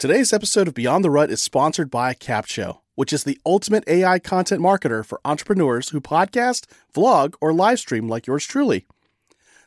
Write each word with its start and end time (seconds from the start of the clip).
Today's 0.00 0.32
episode 0.32 0.66
of 0.66 0.72
Beyond 0.72 1.04
the 1.04 1.10
Rut 1.10 1.30
is 1.30 1.42
sponsored 1.42 1.90
by 1.90 2.14
Capsho, 2.14 2.78
which 2.94 3.12
is 3.12 3.24
the 3.24 3.38
ultimate 3.44 3.84
AI 3.86 4.18
content 4.18 4.62
marketer 4.62 5.04
for 5.04 5.20
entrepreneurs 5.26 5.90
who 5.90 6.00
podcast, 6.00 6.64
vlog, 6.94 7.34
or 7.38 7.52
live 7.52 7.80
stream 7.80 8.08
like 8.08 8.26
yours 8.26 8.46
truly. 8.46 8.86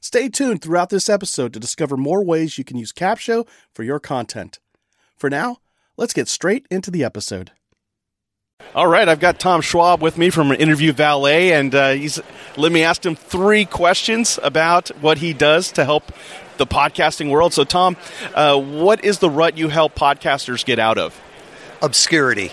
Stay 0.02 0.30
tuned 0.30 0.64
throughout 0.64 0.90
this 0.90 1.08
episode 1.08 1.54
to 1.54 1.60
discover 1.60 1.96
more 1.96 2.26
ways 2.26 2.58
you 2.58 2.64
can 2.64 2.78
use 2.78 2.92
Capsho 2.92 3.48
for 3.72 3.84
your 3.84 4.00
content. 4.00 4.58
For 5.16 5.30
now, 5.30 5.58
let's 5.97 6.13
get 6.13 6.28
straight 6.28 6.65
into 6.72 6.90
the 6.90 7.04
episode. 7.04 7.52
All 8.74 8.88
right, 8.88 9.08
I've 9.08 9.20
got 9.20 9.40
Tom 9.40 9.62
Schwab 9.62 10.02
with 10.02 10.18
me 10.18 10.31
from 10.31 10.52
Interview 10.52 10.94
Valet, 10.94 11.54
and 11.54 11.76
uh, 11.76 11.92
he's 11.92 12.20
let 12.58 12.72
me 12.72 12.81
ask 12.81 13.06
him 13.06 13.15
three 13.15 13.65
questions 13.65 14.40
about 14.42 14.90
what 15.00 15.20
he 15.20 15.31
does 15.31 15.72
to 15.74 15.86
help 15.86 16.12
the 16.58 16.67
podcasting 16.67 17.30
world. 17.30 17.54
So, 17.54 17.63
Tom, 17.63 17.98
uh, 18.34 18.59
what 18.59 19.03
is 19.03 19.20
the 19.20 19.30
rut 19.30 19.58
you 19.58 19.70
help 19.70 19.95
podcasters 19.95 20.66
get 20.66 20.80
out 20.80 20.98
of? 20.98 21.20
Obscurity, 21.81 22.52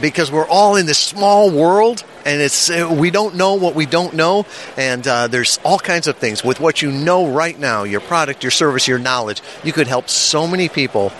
because 0.00 0.30
we're 0.30 0.46
all 0.46 0.76
in 0.76 0.86
this 0.86 0.98
small 0.98 1.50
world, 1.50 2.04
and 2.26 2.40
it's 2.40 2.68
uh, 2.68 2.88
we 2.92 3.10
don't 3.10 3.36
know 3.36 3.54
what 3.54 3.74
we 3.74 3.86
don't 3.86 4.14
know, 4.14 4.44
and 4.76 5.06
uh, 5.06 5.28
there's 5.28 5.58
all 5.64 5.78
kinds 5.78 6.06
of 6.06 6.16
things 6.16 6.44
with 6.44 6.60
what 6.60 6.82
you 6.82 6.92
know 6.92 7.32
right 7.32 7.58
now, 7.58 7.84
your 7.84 8.00
product, 8.00 8.44
your 8.44 8.50
service, 8.50 8.86
your 8.86 8.98
knowledge. 8.98 9.40
You 9.64 9.72
could 9.72 9.86
help 9.86 10.08
so 10.08 10.46
many 10.46 10.68
people 10.68 11.12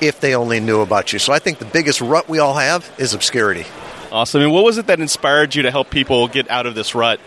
if 0.00 0.20
they 0.20 0.34
only 0.34 0.60
knew 0.60 0.80
about 0.80 1.12
you. 1.12 1.18
So, 1.18 1.32
I 1.32 1.38
think 1.38 1.58
the 1.58 1.64
biggest 1.64 2.00
rut 2.00 2.28
we 2.28 2.38
all 2.38 2.54
have 2.54 2.90
is 2.98 3.14
obscurity. 3.14 3.64
Awesome. 4.12 4.42
And 4.42 4.52
what 4.52 4.64
was 4.64 4.76
it 4.76 4.88
that 4.88 5.00
inspired 5.00 5.54
you 5.54 5.62
to 5.62 5.70
help 5.70 5.88
people 5.88 6.28
get 6.28 6.50
out 6.50 6.66
of 6.66 6.74
this 6.74 6.94
rut? 6.94 7.18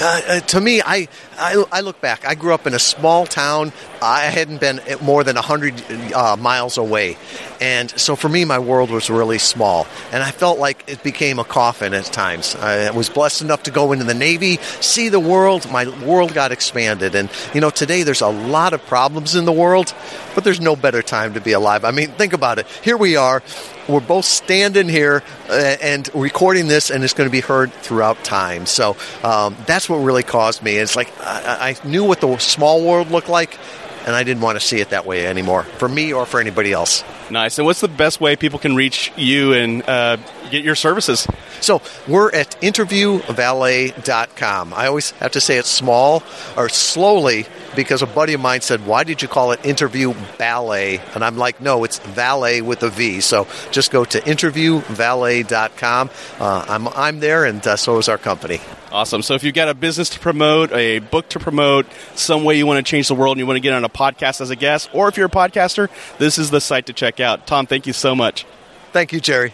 Uh, 0.00 0.20
uh, 0.26 0.40
to 0.40 0.60
me, 0.60 0.82
I, 0.82 1.08
I, 1.38 1.64
I 1.70 1.80
look 1.80 2.00
back. 2.00 2.26
I 2.26 2.34
grew 2.34 2.52
up 2.52 2.66
in 2.66 2.74
a 2.74 2.78
small 2.80 3.26
town. 3.26 3.72
I 4.02 4.22
hadn't 4.22 4.60
been 4.60 4.80
more 5.00 5.22
than 5.22 5.36
hundred 5.36 5.80
uh, 6.12 6.36
miles 6.36 6.78
away, 6.78 7.16
and 7.60 7.88
so 7.90 8.16
for 8.16 8.28
me, 8.28 8.44
my 8.44 8.58
world 8.58 8.90
was 8.90 9.08
really 9.08 9.38
small. 9.38 9.86
And 10.10 10.22
I 10.22 10.32
felt 10.32 10.58
like 10.58 10.82
it 10.88 11.02
became 11.04 11.38
a 11.38 11.44
coffin 11.44 11.94
at 11.94 12.06
times. 12.06 12.56
I 12.56 12.90
was 12.90 13.08
blessed 13.08 13.42
enough 13.42 13.62
to 13.64 13.70
go 13.70 13.92
into 13.92 14.04
the 14.04 14.14
Navy, 14.14 14.56
see 14.80 15.10
the 15.10 15.20
world. 15.20 15.70
My 15.70 15.86
world 16.04 16.34
got 16.34 16.50
expanded, 16.50 17.14
and 17.14 17.30
you 17.54 17.60
know, 17.60 17.70
today 17.70 18.02
there's 18.02 18.20
a 18.20 18.28
lot 18.28 18.72
of 18.72 18.84
problems 18.86 19.36
in 19.36 19.44
the 19.44 19.52
world, 19.52 19.94
but 20.34 20.42
there's 20.42 20.60
no 20.60 20.74
better 20.74 21.02
time 21.02 21.34
to 21.34 21.40
be 21.40 21.52
alive. 21.52 21.84
I 21.84 21.92
mean, 21.92 22.10
think 22.10 22.32
about 22.32 22.58
it. 22.58 22.66
Here 22.82 22.96
we 22.96 23.16
are 23.16 23.42
we're 23.88 24.00
both 24.00 24.24
standing 24.24 24.88
here 24.88 25.22
uh, 25.48 25.76
and 25.82 26.08
recording 26.14 26.68
this, 26.68 26.90
and 26.90 27.04
it's 27.04 27.14
going 27.14 27.28
to 27.28 27.32
be 27.32 27.40
heard 27.40 27.72
throughout 27.72 28.22
time. 28.24 28.66
So 28.66 28.96
um, 29.22 29.56
that's 29.66 29.88
what 29.88 29.96
really 29.96 30.22
caused 30.22 30.62
me. 30.62 30.76
It's 30.76 30.96
like 30.96 31.12
I, 31.20 31.76
I, 31.82 31.86
knew 31.86 32.04
what 32.04 32.20
the 32.20 32.38
small 32.38 32.84
world 32.84 33.10
looked 33.10 33.28
like, 33.28 33.58
and 34.06 34.14
I 34.14 34.22
didn't 34.22 34.42
want 34.42 34.60
to 34.60 34.66
see 34.66 34.80
it 34.80 34.90
that 34.90 35.06
way 35.06 35.26
anymore 35.26 35.64
for 35.64 35.88
me 35.88 36.12
or 36.12 36.26
for 36.26 36.38
anybody 36.40 36.72
else. 36.72 37.02
Nice. 37.30 37.58
And 37.58 37.64
what's 37.66 37.80
the 37.80 37.88
best 37.88 38.20
way 38.20 38.36
people 38.36 38.58
can 38.58 38.76
reach 38.76 39.10
you 39.16 39.54
and 39.54 39.82
uh, 39.88 40.18
get 40.50 40.62
your 40.64 40.74
services? 40.74 41.26
So 41.60 41.80
we're 42.06 42.30
at 42.32 42.60
interviewvalet.com. 42.60 44.74
I 44.74 44.86
always 44.86 45.12
have 45.12 45.32
to 45.32 45.40
say 45.40 45.56
it 45.58 45.64
small 45.64 46.22
or 46.56 46.68
slowly 46.68 47.46
because 47.74 48.02
a 48.02 48.06
buddy 48.06 48.34
of 48.34 48.40
mine 48.40 48.60
said, 48.60 48.86
Why 48.86 49.02
did 49.04 49.22
you 49.22 49.28
call 49.28 49.52
it 49.52 49.64
interview 49.64 50.12
ballet? 50.38 51.00
And 51.14 51.24
I'm 51.24 51.38
like, 51.38 51.60
No, 51.60 51.84
it's 51.84 51.98
valet 51.98 52.60
with 52.60 52.82
a 52.82 52.90
V. 52.90 53.20
So 53.20 53.46
just 53.70 53.90
go 53.90 54.04
to 54.04 54.20
interviewvalet.com. 54.20 56.10
Uh, 56.38 56.64
I'm, 56.68 56.88
I'm 56.88 57.20
there, 57.20 57.44
and 57.44 57.66
uh, 57.66 57.76
so 57.76 57.98
is 57.98 58.08
our 58.08 58.18
company. 58.18 58.60
Awesome. 58.94 59.22
So 59.22 59.34
if 59.34 59.42
you've 59.42 59.56
got 59.56 59.68
a 59.68 59.74
business 59.74 60.10
to 60.10 60.20
promote, 60.20 60.72
a 60.72 61.00
book 61.00 61.28
to 61.30 61.40
promote, 61.40 61.86
some 62.14 62.44
way 62.44 62.56
you 62.56 62.64
want 62.64 62.84
to 62.84 62.88
change 62.88 63.08
the 63.08 63.16
world 63.16 63.36
and 63.36 63.40
you 63.40 63.46
want 63.46 63.56
to 63.56 63.60
get 63.60 63.72
on 63.72 63.84
a 63.84 63.88
podcast 63.94 64.40
as 64.40 64.50
a 64.50 64.56
guest, 64.56 64.90
or 64.92 65.08
if 65.08 65.16
you're 65.16 65.26
a 65.26 65.30
podcaster, 65.30 65.88
this 66.18 66.36
is 66.36 66.50
the 66.50 66.60
site 66.60 66.86
to 66.86 66.92
check 66.92 67.20
out. 67.20 67.46
Tom, 67.46 67.66
thank 67.66 67.86
you 67.86 67.92
so 67.92 68.14
much. 68.14 68.44
Thank 68.92 69.12
you, 69.12 69.20
Jerry. 69.20 69.52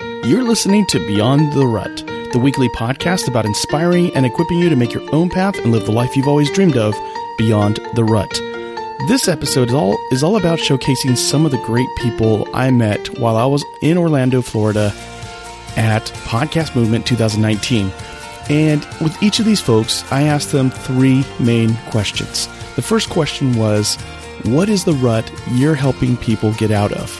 You're 0.00 0.42
listening 0.42 0.86
to 0.88 0.98
Beyond 1.06 1.52
the 1.52 1.66
Rut, 1.66 2.04
the 2.32 2.40
weekly 2.42 2.68
podcast 2.70 3.28
about 3.28 3.46
inspiring 3.46 4.14
and 4.14 4.26
equipping 4.26 4.58
you 4.58 4.68
to 4.68 4.76
make 4.76 4.92
your 4.92 5.08
own 5.14 5.30
path 5.30 5.56
and 5.58 5.72
live 5.72 5.86
the 5.86 5.92
life 5.92 6.16
you've 6.16 6.28
always 6.28 6.50
dreamed 6.50 6.76
of 6.76 6.94
beyond 7.38 7.78
the 7.94 8.04
rut. 8.04 8.30
This 9.08 9.28
episode 9.28 9.68
is 9.68 9.74
all 9.74 9.98
is 10.10 10.22
all 10.22 10.36
about 10.36 10.58
showcasing 10.58 11.16
some 11.16 11.44
of 11.44 11.52
the 11.52 11.62
great 11.62 11.88
people 11.98 12.48
I 12.54 12.70
met 12.70 13.18
while 13.18 13.36
I 13.36 13.44
was 13.46 13.64
in 13.82 13.98
Orlando, 13.98 14.42
Florida 14.42 14.92
at 15.76 16.06
Podcast 16.24 16.74
Movement 16.74 17.06
2019. 17.06 17.92
And 18.48 18.84
with 19.00 19.22
each 19.22 19.38
of 19.38 19.44
these 19.44 19.60
folks, 19.60 20.10
I 20.10 20.22
asked 20.22 20.50
them 20.50 20.70
three 20.70 21.24
main 21.38 21.76
questions. 21.90 22.48
The 22.76 22.82
first 22.82 23.08
question 23.08 23.56
was, 23.56 23.96
What 24.44 24.68
is 24.68 24.84
the 24.84 24.92
rut 24.92 25.30
you're 25.52 25.74
helping 25.74 26.16
people 26.18 26.52
get 26.54 26.70
out 26.70 26.92
of? 26.92 27.10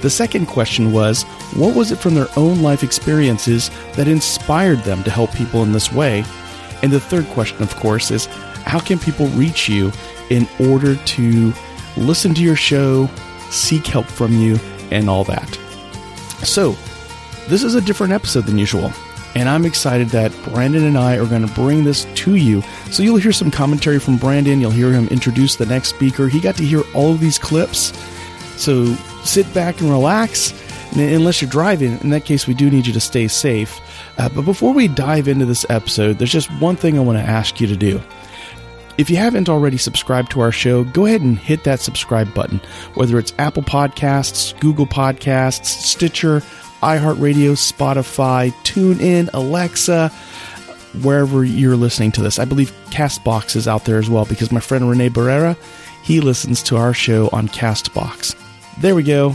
The 0.00 0.10
second 0.10 0.46
question 0.46 0.92
was, 0.92 1.24
What 1.54 1.74
was 1.74 1.90
it 1.90 1.98
from 1.98 2.14
their 2.14 2.28
own 2.36 2.62
life 2.62 2.84
experiences 2.84 3.70
that 3.94 4.06
inspired 4.06 4.78
them 4.84 5.02
to 5.02 5.10
help 5.10 5.32
people 5.34 5.64
in 5.64 5.72
this 5.72 5.92
way? 5.92 6.24
And 6.82 6.92
the 6.92 7.00
third 7.00 7.26
question, 7.30 7.62
of 7.62 7.74
course, 7.76 8.12
is, 8.12 8.26
How 8.64 8.78
can 8.78 9.00
people 9.00 9.26
reach 9.28 9.68
you 9.68 9.90
in 10.30 10.48
order 10.60 10.94
to 10.94 11.52
listen 11.96 12.32
to 12.34 12.42
your 12.42 12.56
show, 12.56 13.10
seek 13.50 13.86
help 13.88 14.06
from 14.06 14.34
you, 14.34 14.56
and 14.92 15.10
all 15.10 15.24
that? 15.24 15.58
So, 16.44 16.76
this 17.48 17.64
is 17.64 17.74
a 17.74 17.80
different 17.80 18.12
episode 18.12 18.44
than 18.44 18.56
usual 18.56 18.92
and 19.36 19.50
I'm 19.50 19.66
excited 19.66 20.08
that 20.08 20.32
Brandon 20.44 20.82
and 20.84 20.96
I 20.96 21.18
are 21.18 21.26
going 21.26 21.46
to 21.46 21.54
bring 21.54 21.84
this 21.84 22.06
to 22.06 22.36
you. 22.36 22.62
So 22.90 23.02
you'll 23.02 23.18
hear 23.18 23.32
some 23.32 23.50
commentary 23.50 23.98
from 23.98 24.16
Brandon, 24.16 24.62
you'll 24.62 24.70
hear 24.70 24.90
him 24.90 25.08
introduce 25.08 25.56
the 25.56 25.66
next 25.66 25.90
speaker. 25.90 26.26
He 26.26 26.40
got 26.40 26.56
to 26.56 26.64
hear 26.64 26.82
all 26.94 27.12
of 27.12 27.20
these 27.20 27.38
clips. 27.38 27.92
So 28.56 28.94
sit 29.24 29.52
back 29.52 29.78
and 29.82 29.90
relax. 29.90 30.54
Unless 30.92 31.42
you're 31.42 31.50
driving, 31.50 32.00
in 32.00 32.08
that 32.10 32.24
case, 32.24 32.46
we 32.46 32.54
do 32.54 32.70
need 32.70 32.86
you 32.86 32.94
to 32.94 33.00
stay 33.00 33.28
safe. 33.28 33.78
Uh, 34.16 34.30
but 34.30 34.46
before 34.46 34.72
we 34.72 34.88
dive 34.88 35.28
into 35.28 35.44
this 35.44 35.66
episode, 35.68 36.16
there's 36.16 36.32
just 36.32 36.50
one 36.52 36.76
thing 36.76 36.96
I 36.96 37.02
want 37.02 37.18
to 37.18 37.24
ask 37.24 37.60
you 37.60 37.66
to 37.66 37.76
do. 37.76 38.00
If 38.96 39.10
you 39.10 39.16
haven't 39.16 39.50
already 39.50 39.76
subscribed 39.76 40.30
to 40.30 40.40
our 40.40 40.52
show, 40.52 40.84
go 40.84 41.04
ahead 41.04 41.20
and 41.20 41.38
hit 41.38 41.64
that 41.64 41.80
subscribe 41.80 42.32
button, 42.32 42.62
whether 42.94 43.18
it's 43.18 43.34
Apple 43.38 43.64
Podcasts, 43.64 44.58
Google 44.60 44.86
Podcasts, 44.86 45.66
Stitcher, 45.66 46.42
iHeartRadio, 46.86 47.56
Spotify, 47.56 48.52
TuneIn, 48.62 49.28
Alexa, 49.32 50.08
wherever 51.02 51.44
you're 51.44 51.74
listening 51.74 52.12
to 52.12 52.22
this. 52.22 52.38
I 52.38 52.44
believe 52.44 52.70
Castbox 52.90 53.56
is 53.56 53.66
out 53.66 53.86
there 53.86 53.98
as 53.98 54.08
well 54.08 54.24
because 54.24 54.52
my 54.52 54.60
friend 54.60 54.88
Rene 54.88 55.08
Barrera, 55.08 55.56
he 56.04 56.20
listens 56.20 56.62
to 56.62 56.76
our 56.76 56.94
show 56.94 57.28
on 57.32 57.48
Castbox. 57.48 58.36
There 58.80 58.94
we 58.94 59.02
go. 59.02 59.34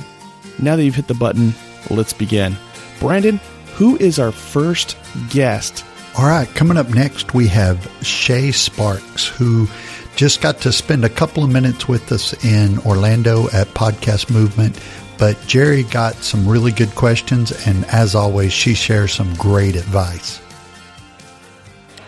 Now 0.59 0.77
that 0.77 0.85
you've 0.85 0.95
hit 0.95 1.07
the 1.09 1.13
button, 1.13 1.53
let's 1.89 2.13
begin. 2.13 2.55
Brandon, 3.01 3.41
who 3.73 3.97
is 3.97 4.17
our 4.17 4.31
first 4.31 4.95
guest? 5.29 5.83
All 6.17 6.27
right, 6.27 6.47
coming 6.55 6.77
up 6.77 6.89
next, 6.89 7.33
we 7.33 7.47
have 7.47 7.91
Shay 8.01 8.53
Sparks, 8.53 9.27
who 9.27 9.67
just 10.15 10.41
got 10.41 10.59
to 10.61 10.71
spend 10.71 11.03
a 11.03 11.09
couple 11.09 11.43
of 11.43 11.49
minutes 11.49 11.89
with 11.89 12.11
us 12.13 12.33
in 12.45 12.79
Orlando 12.79 13.49
at 13.49 13.67
Podcast 13.67 14.29
Movement. 14.29 14.79
But 15.21 15.37
Jerry 15.45 15.83
got 15.83 16.15
some 16.15 16.47
really 16.47 16.71
good 16.71 16.95
questions, 16.95 17.51
and 17.67 17.85
as 17.85 18.15
always, 18.15 18.51
she 18.51 18.73
shares 18.73 19.13
some 19.13 19.31
great 19.35 19.75
advice. 19.75 20.41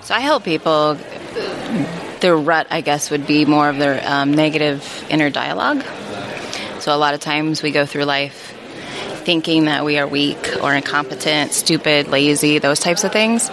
So 0.01 0.15
I 0.15 0.19
help 0.19 0.43
people. 0.43 0.97
Their 2.21 2.35
rut, 2.35 2.65
I 2.71 2.81
guess, 2.81 3.11
would 3.11 3.27
be 3.27 3.45
more 3.45 3.69
of 3.69 3.77
their 3.77 4.01
um, 4.03 4.33
negative 4.33 5.05
inner 5.11 5.29
dialogue. 5.29 5.83
So 6.79 6.95
a 6.95 6.97
lot 6.97 7.13
of 7.13 7.19
times 7.19 7.61
we 7.61 7.69
go 7.69 7.85
through 7.85 8.05
life 8.05 8.51
thinking 9.25 9.65
that 9.65 9.85
we 9.85 9.99
are 9.99 10.07
weak 10.07 10.57
or 10.63 10.73
incompetent, 10.73 11.51
stupid, 11.51 12.07
lazy, 12.07 12.57
those 12.57 12.79
types 12.79 13.03
of 13.03 13.11
things. 13.11 13.47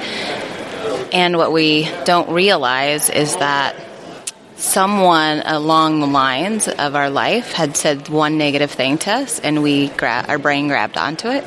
And 1.13 1.37
what 1.37 1.53
we 1.53 1.87
don't 2.07 2.31
realize 2.31 3.11
is 3.11 3.37
that 3.37 3.77
someone 4.61 5.43
along 5.47 6.01
the 6.01 6.07
lines 6.07 6.69
of 6.69 6.95
our 6.95 7.09
life 7.09 7.53
had 7.53 7.77
said 7.77 8.09
one 8.11 8.37
negative 8.37 8.71
thing 8.71 8.99
to 8.99 9.11
us 9.11 9.41
and 9.41 9.63
we 9.63 9.89
gra- 9.89 10.25
our 10.29 10.39
brain 10.39 10.69
grabbed 10.69 10.99
onto 10.99 11.29
it 11.29 11.45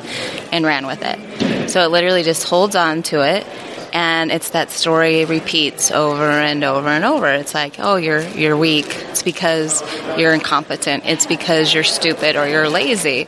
and 0.51 0.65
ran 0.65 0.88
with 0.88 1.00
it. 1.04 1.69
So 1.69 1.83
it 1.83 1.92
literally 1.92 2.24
just 2.24 2.44
holds 2.50 2.75
on 2.75 3.04
to 3.04 3.21
it 3.21 3.45
and 3.94 4.31
it's 4.31 4.50
that 4.50 4.71
story 4.71 5.25
repeats 5.25 5.92
over 5.92 6.24
and 6.24 6.63
over 6.63 6.89
and 6.89 7.06
over. 7.06 7.27
It's 7.27 7.54
like 7.54 7.75
oh 7.77 7.98
you're 7.98 8.27
you're 8.30 8.57
weak. 8.57 8.88
It's 9.10 9.21
because 9.21 9.83
you're 10.18 10.33
incompetent. 10.33 11.06
It's 11.06 11.27
because 11.27 11.71
you're 11.71 11.83
stupid 11.83 12.36
or 12.36 12.48
you're 12.48 12.68
lazy. 12.68 13.27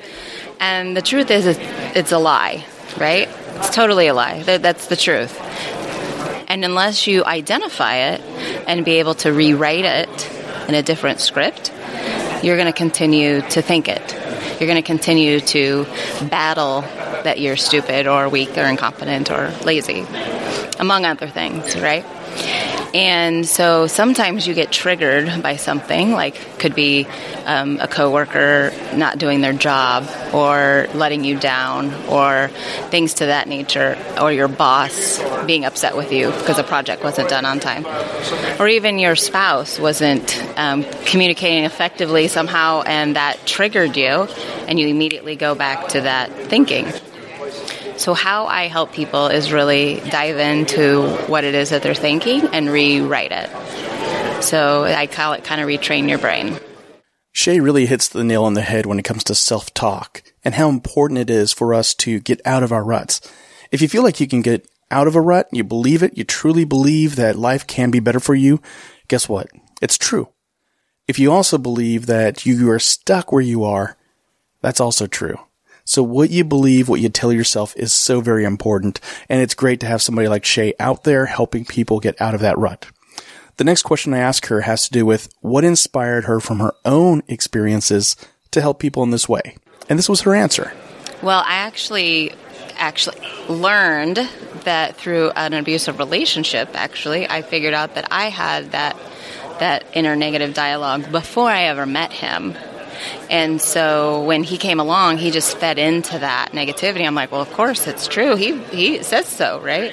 And 0.60 0.98
the 0.98 1.04
truth 1.04 1.30
is 1.30 1.46
it's 1.96 2.12
a 2.12 2.18
lie 2.18 2.66
right? 2.98 3.28
It's 3.58 3.76
totally 3.76 4.08
a 4.08 4.14
lie. 4.14 4.44
That's 4.44 4.88
the 4.88 4.96
truth 4.96 5.38
and 6.48 6.66
unless 6.66 7.08
you 7.08 7.24
identify 7.26 7.96
it 7.96 8.22
and 8.68 8.86
be 8.86 9.00
able 9.00 9.16
to 9.16 9.32
rewrite 9.32 9.86
it 9.86 10.32
in 10.68 10.76
a 10.76 10.84
different 10.84 11.20
script, 11.20 11.72
you're 12.44 12.58
going 12.58 12.72
to 12.72 12.78
continue 12.78 13.42
to 13.42 13.62
think 13.62 13.88
it. 13.88 14.14
You're 14.60 14.68
going 14.68 14.82
to 14.82 14.86
continue 14.86 15.40
to 15.40 15.86
battle 16.30 16.82
that 17.24 17.40
you're 17.40 17.58
stupid 17.58 18.08
or 18.08 18.30
weak 18.30 18.58
or 18.58 18.66
incompetent 18.66 19.32
or 19.32 19.54
lazy, 19.64 20.06
among 20.80 21.06
other 21.06 21.28
things, 21.28 21.76
right? 21.76 22.06
And 22.96 23.46
so 23.46 23.88
sometimes 23.88 24.48
you 24.48 24.54
get 24.54 24.72
triggered 24.72 25.44
by 25.44 25.58
something, 25.58 26.14
like 26.14 26.36
could 26.60 26.74
be 26.74 27.06
um, 27.46 27.78
a 27.82 27.90
coworker 27.90 28.72
not 28.94 29.18
doing 29.18 29.42
their 29.42 29.52
job 29.52 30.10
or 30.34 30.88
letting 30.94 31.26
you 31.26 31.38
down 31.38 31.94
or 32.06 32.48
things 32.92 33.16
to 33.16 33.26
that 33.26 33.50
nature, 33.50 33.98
or 34.22 34.32
your 34.32 34.48
boss 34.48 35.22
being 35.46 35.66
upset 35.66 35.98
with 35.98 36.14
you 36.14 36.32
because 36.32 36.58
a 36.58 36.64
project 36.64 37.04
wasn't 37.04 37.28
done 37.28 37.44
on 37.44 37.60
time, 37.60 37.86
or 38.62 38.70
even 38.70 38.98
your 38.98 39.18
spouse 39.18 39.78
wasn't 39.78 40.42
um, 40.56 40.86
communicating 41.04 41.66
effectively 41.66 42.30
somehow 42.30 42.82
and 42.84 43.18
that 43.18 43.46
triggered 43.46 43.98
you, 43.98 44.24
and 44.70 44.80
you 44.80 44.88
immediately 44.88 45.36
go 45.36 45.54
back 45.54 45.90
to 45.90 46.00
that 46.00 46.32
thinking. 46.48 46.88
So, 47.98 48.14
how 48.14 48.46
I 48.48 48.68
help 48.68 48.92
people 48.92 49.28
is 49.28 49.52
really 49.52 50.02
dive 50.10 50.38
into 50.38 51.08
what 51.28 51.44
it 51.44 51.56
is 51.56 51.70
that 51.70 51.84
they're 51.84 51.96
thinking 51.96 52.48
and 52.48 52.70
rewrite 52.70 53.32
it. 53.32 54.44
So, 54.44 54.84
I 54.84 55.08
call 55.08 55.34
it 55.34 55.44
kind 55.44 55.62
of 55.62 55.68
retrain 55.68 56.10
your 56.10 56.20
brain. 56.20 56.60
Shay 57.32 57.60
really 57.60 57.86
hits 57.86 58.08
the 58.08 58.24
nail 58.24 58.46
on 58.46 58.54
the 58.54 58.62
head 58.62 58.86
when 58.86 58.98
it 58.98 59.06
comes 59.06 59.24
to 59.26 59.36
self 59.36 59.74
talk 59.74 60.24
and 60.44 60.56
how 60.56 60.70
important 60.70 61.20
it 61.20 61.30
is 61.30 61.52
for 61.52 61.74
us 61.74 61.94
to 61.96 62.20
get 62.20 62.40
out 62.46 62.64
of 62.64 62.72
our 62.72 62.84
ruts. 62.84 63.20
If 63.72 63.82
you 63.82 63.90
feel 63.90 64.04
like 64.04 64.20
you 64.20 64.28
can 64.28 64.42
get 64.42 64.68
out 64.92 65.08
of 65.08 65.16
a 65.16 65.22
rut, 65.22 65.50
you 65.52 65.64
believe 65.64 66.04
it, 66.04 66.18
you 66.18 66.24
truly 66.24 66.64
believe 66.64 67.16
that 67.18 67.36
life 67.36 67.68
can 67.68 67.92
be 67.92 68.00
better 68.00 68.20
for 68.20 68.36
you, 68.36 68.62
guess 69.08 69.28
what? 69.28 69.50
It's 69.82 69.98
true. 69.98 70.30
If 71.08 71.20
you 71.20 71.32
also 71.32 71.58
believe 71.58 72.06
that 72.06 72.46
you 72.46 72.70
are 72.72 72.80
stuck 72.80 73.32
where 73.32 73.42
you 73.42 73.64
are, 73.64 73.98
that's 74.62 74.80
also 74.80 75.06
true. 75.06 75.38
So 75.86 76.02
what 76.02 76.32
you 76.32 76.44
believe, 76.44 76.90
what 76.90 77.00
you 77.00 77.10
tell 77.10 77.32
yourself 77.32 77.76
is 77.78 77.94
so 77.94 78.20
very 78.20 78.44
important. 78.44 79.00
And 79.30 79.42
it's 79.42 79.54
great 79.54 79.80
to 79.82 79.86
have 79.86 80.02
somebody 80.02 80.28
like 80.28 80.44
Shay 80.44 80.74
out 80.80 81.04
there 81.04 81.28
helping 81.28 81.64
people 81.64 82.00
get 82.00 82.20
out 82.20 82.34
of 82.34 82.42
that 82.42 82.58
rut. 82.58 82.88
The 83.58 83.64
next 83.64 83.84
question 83.84 84.14
I 84.14 84.18
ask 84.18 84.48
her 84.48 84.62
has 84.62 84.86
to 84.86 84.92
do 84.92 85.06
with 85.06 85.30
what 85.42 85.64
inspired 85.64 86.26
her 86.26 86.40
from 86.40 86.60
her 86.60 86.74
own 86.84 87.22
experiences 87.28 88.16
to 88.52 88.62
help 88.62 88.80
people 88.80 89.04
in 89.04 89.12
this 89.12 89.30
way. 89.30 89.56
And 89.88 90.00
this 90.00 90.10
was 90.10 90.22
her 90.22 90.34
answer. 90.34 90.74
Well, 91.22 91.44
I 91.46 91.54
actually 91.54 92.34
actually 92.78 93.18
learned 93.48 94.18
that 94.64 94.98
through 94.98 95.30
an 95.32 95.54
abusive 95.54 95.98
relationship 95.98 96.70
actually 96.74 97.30
I 97.30 97.42
figured 97.42 97.74
out 97.74 97.96
that 97.96 98.08
I 98.12 98.30
had 98.30 98.72
that 98.72 98.98
that 99.60 99.86
inner 99.94 100.16
negative 100.18 100.54
dialogue 100.54 101.10
before 101.10 101.50
I 101.50 101.64
ever 101.64 101.86
met 101.86 102.12
him 102.12 102.54
and 103.30 103.62
so 103.62 104.24
when 104.24 104.44
he 104.44 104.58
came 104.58 104.80
along, 104.80 105.18
he 105.18 105.32
just 105.32 105.58
fed 105.58 105.78
into 105.78 106.20
that 106.20 106.52
negativity. 106.52 107.06
I'm 107.06 107.16
like, 107.16 107.32
well, 107.32 107.42
of 107.42 107.52
course 107.52 107.88
it's 107.88 108.08
true. 108.08 108.36
He 108.36 108.58
he 108.66 109.04
says 109.04 109.28
so, 109.28 109.60
right? 109.60 109.92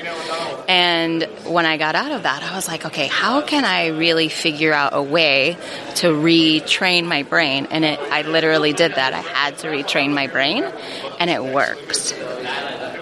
And 0.69 1.25
when 1.44 1.66
I 1.66 1.76
got 1.76 1.94
out 1.94 2.12
of 2.12 2.22
that, 2.22 2.43
I 2.43 2.54
was 2.54 2.69
like, 2.69 2.87
okay, 2.87 3.06
how 3.06 3.40
can 3.43 3.64
I 3.64 3.88
really 3.88 4.28
figure 4.28 4.72
out 4.72 4.94
a 4.94 5.02
way 5.02 5.56
to 5.96 6.08
retrain 6.08 7.06
my 7.06 7.22
brain? 7.22 7.66
And 7.70 7.84
it, 7.84 7.99
I 8.00 8.22
literally 8.22 8.72
did 8.72 8.94
that. 8.94 9.12
I 9.12 9.20
had 9.20 9.58
to 9.58 9.69
retrain 9.69 10.14
my 10.14 10.26
brain, 10.26 10.64
and 11.19 11.31
it 11.31 11.44
works. 11.44 12.12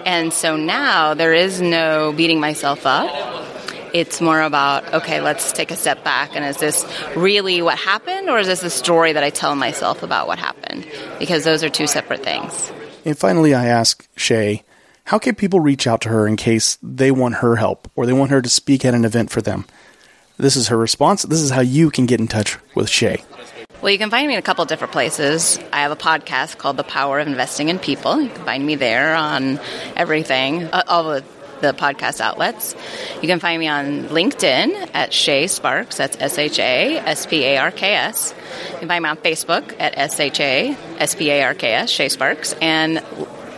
And 0.06 0.32
so 0.32 0.56
now 0.56 1.14
there 1.14 1.34
is 1.34 1.60
no 1.60 2.12
beating 2.12 2.40
myself 2.40 2.86
up 2.86 3.49
it's 3.92 4.20
more 4.20 4.40
about, 4.40 4.92
okay, 4.94 5.20
let's 5.20 5.52
take 5.52 5.70
a 5.70 5.76
step 5.76 6.04
back 6.04 6.34
and 6.34 6.44
is 6.44 6.56
this 6.56 6.84
really 7.16 7.62
what 7.62 7.78
happened 7.78 8.28
or 8.28 8.38
is 8.38 8.46
this 8.46 8.62
a 8.62 8.70
story 8.70 9.12
that 9.12 9.22
I 9.22 9.30
tell 9.30 9.54
myself 9.54 10.02
about 10.02 10.26
what 10.26 10.38
happened? 10.38 10.86
Because 11.18 11.44
those 11.44 11.64
are 11.64 11.68
two 11.68 11.86
separate 11.86 12.22
things. 12.22 12.72
And 13.04 13.16
finally, 13.16 13.54
I 13.54 13.66
ask 13.66 14.06
Shay, 14.16 14.62
how 15.04 15.18
can 15.18 15.34
people 15.34 15.60
reach 15.60 15.86
out 15.86 16.02
to 16.02 16.08
her 16.08 16.26
in 16.26 16.36
case 16.36 16.78
they 16.82 17.10
want 17.10 17.36
her 17.36 17.56
help 17.56 17.90
or 17.96 18.06
they 18.06 18.12
want 18.12 18.30
her 18.30 18.42
to 18.42 18.48
speak 18.48 18.84
at 18.84 18.94
an 18.94 19.04
event 19.04 19.30
for 19.30 19.42
them? 19.42 19.64
This 20.36 20.56
is 20.56 20.68
her 20.68 20.76
response. 20.76 21.22
This 21.22 21.40
is 21.40 21.50
how 21.50 21.60
you 21.60 21.90
can 21.90 22.06
get 22.06 22.20
in 22.20 22.28
touch 22.28 22.58
with 22.74 22.88
Shay. 22.88 23.22
Well, 23.82 23.90
you 23.90 23.98
can 23.98 24.10
find 24.10 24.28
me 24.28 24.34
in 24.34 24.38
a 24.38 24.42
couple 24.42 24.64
different 24.66 24.92
places. 24.92 25.58
I 25.72 25.80
have 25.80 25.90
a 25.90 25.96
podcast 25.96 26.58
called 26.58 26.76
The 26.76 26.84
Power 26.84 27.18
of 27.18 27.26
Investing 27.26 27.70
in 27.70 27.78
People. 27.78 28.20
You 28.20 28.28
can 28.28 28.44
find 28.44 28.64
me 28.64 28.74
there 28.74 29.14
on 29.14 29.58
everything, 29.96 30.64
uh, 30.64 30.82
all 30.86 31.04
the 31.04 31.24
the 31.60 31.72
podcast 31.72 32.20
outlets. 32.20 32.74
You 33.22 33.28
can 33.28 33.40
find 33.40 33.60
me 33.60 33.68
on 33.68 34.04
LinkedIn 34.04 34.90
at 34.94 35.12
Shay 35.12 35.46
Sparks. 35.46 35.96
That's 35.96 36.16
S 36.18 36.38
H 36.38 36.58
A 36.58 36.98
S 36.98 37.26
P 37.26 37.44
A 37.44 37.58
R 37.58 37.70
K 37.70 37.94
S. 37.94 38.34
You 38.72 38.78
can 38.78 38.88
find 38.88 39.02
me 39.02 39.10
on 39.10 39.16
Facebook 39.16 39.74
at 39.78 39.96
S 39.96 40.18
H 40.20 40.40
A 40.40 40.76
S 40.98 41.14
P 41.14 41.30
A 41.30 41.42
R 41.44 41.54
K 41.54 41.72
S, 41.72 41.90
Shay 41.90 42.08
Sparks, 42.08 42.54
and 42.60 42.98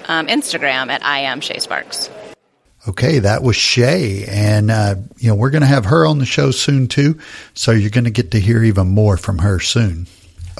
um, 0.08 0.26
Instagram 0.26 0.88
at 0.88 1.04
I 1.04 1.20
am 1.20 1.40
Shay 1.40 1.58
Sparks. 1.58 2.10
Okay, 2.88 3.20
that 3.20 3.44
was 3.44 3.54
Shay, 3.54 4.24
and 4.26 4.70
uh, 4.70 4.96
you 5.18 5.28
know 5.28 5.36
we're 5.36 5.50
going 5.50 5.62
to 5.62 5.68
have 5.68 5.84
her 5.84 6.04
on 6.04 6.18
the 6.18 6.26
show 6.26 6.50
soon 6.50 6.88
too, 6.88 7.18
so 7.54 7.70
you're 7.70 7.90
going 7.90 8.04
to 8.04 8.10
get 8.10 8.32
to 8.32 8.40
hear 8.40 8.64
even 8.64 8.88
more 8.88 9.16
from 9.16 9.38
her 9.38 9.60
soon. 9.60 10.08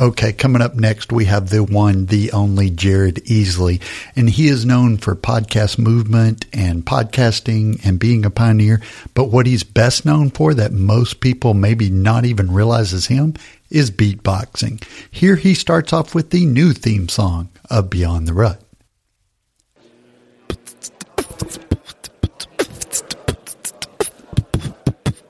Okay, 0.01 0.33
coming 0.33 0.63
up 0.63 0.75
next, 0.75 1.13
we 1.13 1.27
have 1.27 1.51
the 1.51 1.63
one, 1.63 2.07
the 2.07 2.33
only 2.33 2.71
Jared 2.71 3.17
Easley. 3.27 3.81
And 4.17 4.29
he 4.29 4.49
is 4.49 4.65
known 4.65 4.97
for 4.97 5.15
podcast 5.15 5.79
movement 5.79 6.47
and 6.53 6.85
podcasting 6.85 7.85
and 7.85 7.99
being 7.99 8.25
a 8.25 8.31
pioneer. 8.31 8.81
But 9.13 9.27
what 9.27 9.47
he's 9.47 9.65
best 9.65 10.07
known 10.07 10.31
for 10.31 10.55
that 10.55 10.73
most 10.73 11.21
people 11.21 11.53
maybe 11.53 11.91
not 11.91 12.25
even 12.25 12.53
realize 12.53 12.95
is 12.95 13.07
him 13.07 13.35
is 13.69 13.91
beatboxing. 13.91 14.83
Here 15.11 15.37
he 15.37 15.53
starts 15.53 15.93
off 15.93 16.15
with 16.15 16.31
the 16.31 16.47
new 16.47 16.73
theme 16.73 17.09
song 17.09 17.51
of 17.71 17.91
Beyond 17.91 18.27
the 18.27 18.33
Rut. 18.33 18.63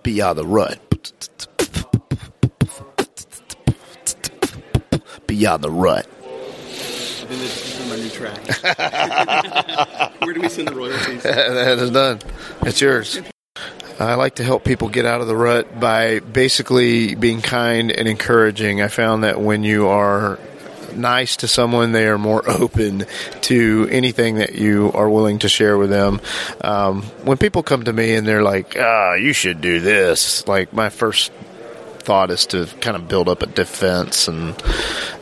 Beyond 0.05 0.39
the 0.39 0.47
Rut. 0.47 0.79
Beyond 5.33 5.65
the 5.65 5.71
Rut. 5.71 6.07
my 7.89 7.97
new 7.97 8.11
track. 8.11 8.37
Where 10.21 10.35
do 10.35 10.43
we 10.43 10.49
send 10.51 10.69
the 10.69 10.75
royalties? 10.75 11.23
that 11.23 11.79
is 11.79 11.91
done. 11.91 12.21
It's 12.61 12.83
yours. 12.83 13.19
I 13.99 14.17
like 14.17 14.35
to 14.35 14.45
help 14.45 14.63
people 14.63 14.91
get 14.91 15.07
out 15.07 15.23
of 15.23 15.29
the 15.29 15.35
rut 15.35 15.81
by 15.81 16.19
basically 16.21 17.15
being 17.15 17.41
kind 17.41 17.91
and 17.91 18.07
encouraging. 18.09 18.83
I 18.83 18.89
found 18.89 19.25
that 19.25 19.41
when 19.41 19.65
you 19.65 19.89
are 19.89 20.39
nice 20.95 21.37
to 21.39 21.49
someone, 21.49 21.93
they 21.93 22.09
are 22.09 22.19
more 22.19 22.47
open 22.51 23.07
to 23.43 23.89
anything 23.91 24.35
that 24.35 24.55
you 24.55 24.93
are 24.93 25.09
willing 25.09 25.39
to 25.39 25.49
share 25.49 25.79
with 25.79 25.89
them. 25.89 26.21
Um, 26.61 27.05
when 27.25 27.39
people 27.39 27.63
come 27.63 27.85
to 27.85 27.93
me 27.95 28.17
and 28.17 28.29
they're 28.29 28.43
like, 28.43 28.77
"Ah, 28.79 29.15
you 29.15 29.33
should 29.33 29.63
do 29.63 29.81
this," 29.81 30.47
like 30.47 30.75
my 30.75 30.91
first 30.91 31.33
thought 32.05 32.31
is 32.31 32.47
to 32.47 32.67
kind 32.81 32.97
of 32.97 33.09
build 33.09 33.29
up 33.29 33.43
a 33.43 33.47
defense 33.47 34.29
and 34.29 34.61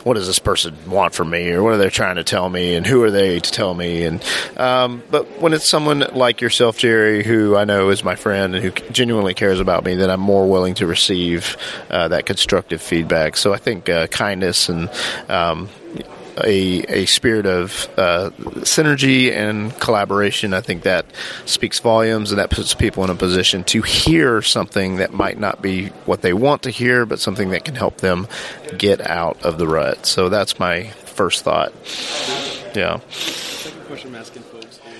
what 0.03 0.15
does 0.15 0.27
this 0.27 0.39
person 0.39 0.75
want 0.89 1.13
from 1.13 1.29
me 1.29 1.51
or 1.51 1.61
what 1.63 1.73
are 1.73 1.77
they 1.77 1.89
trying 1.89 2.15
to 2.15 2.23
tell 2.23 2.49
me 2.49 2.75
and 2.75 2.87
who 2.87 3.03
are 3.03 3.11
they 3.11 3.39
to 3.39 3.51
tell 3.51 3.73
me? 3.73 4.03
And 4.03 4.23
um, 4.57 5.03
but 5.11 5.39
when 5.39 5.53
it's 5.53 5.67
someone 5.67 5.99
like 6.13 6.41
yourself 6.41 6.77
jerry 6.77 7.23
who 7.23 7.55
i 7.55 7.63
know 7.63 7.89
is 7.89 8.03
my 8.03 8.15
friend 8.15 8.55
and 8.55 8.63
who 8.63 8.71
genuinely 8.91 9.33
cares 9.33 9.59
about 9.59 9.83
me 9.83 9.95
then 9.95 10.09
i'm 10.09 10.19
more 10.19 10.49
willing 10.49 10.73
to 10.75 10.87
receive 10.87 11.57
uh, 11.89 12.07
that 12.07 12.25
constructive 12.25 12.81
feedback. 12.81 13.37
So 13.37 13.53
i 13.53 13.57
think 13.57 13.89
uh, 13.89 14.07
kindness 14.07 14.69
and 14.69 14.89
um, 15.29 15.69
a, 16.37 16.83
a 16.87 17.05
spirit 17.05 17.45
of 17.45 17.87
uh, 17.97 18.31
synergy 18.61 19.31
and 19.31 19.77
collaboration. 19.79 20.53
I 20.53 20.61
think 20.61 20.83
that 20.83 21.05
speaks 21.45 21.79
volumes 21.79 22.31
and 22.31 22.39
that 22.39 22.49
puts 22.49 22.73
people 22.73 23.03
in 23.03 23.09
a 23.09 23.15
position 23.15 23.63
to 23.65 23.81
hear 23.81 24.41
something 24.41 24.97
that 24.97 25.13
might 25.13 25.39
not 25.39 25.61
be 25.61 25.87
what 26.05 26.21
they 26.21 26.33
want 26.33 26.63
to 26.63 26.69
hear, 26.69 27.05
but 27.05 27.19
something 27.19 27.49
that 27.49 27.65
can 27.65 27.75
help 27.75 27.97
them 27.97 28.27
get 28.77 29.01
out 29.01 29.41
of 29.43 29.57
the 29.57 29.67
rut. 29.67 30.05
So 30.05 30.29
that's 30.29 30.59
my 30.59 30.89
first 31.05 31.43
thought. 31.43 31.73
Yeah. 32.75 32.99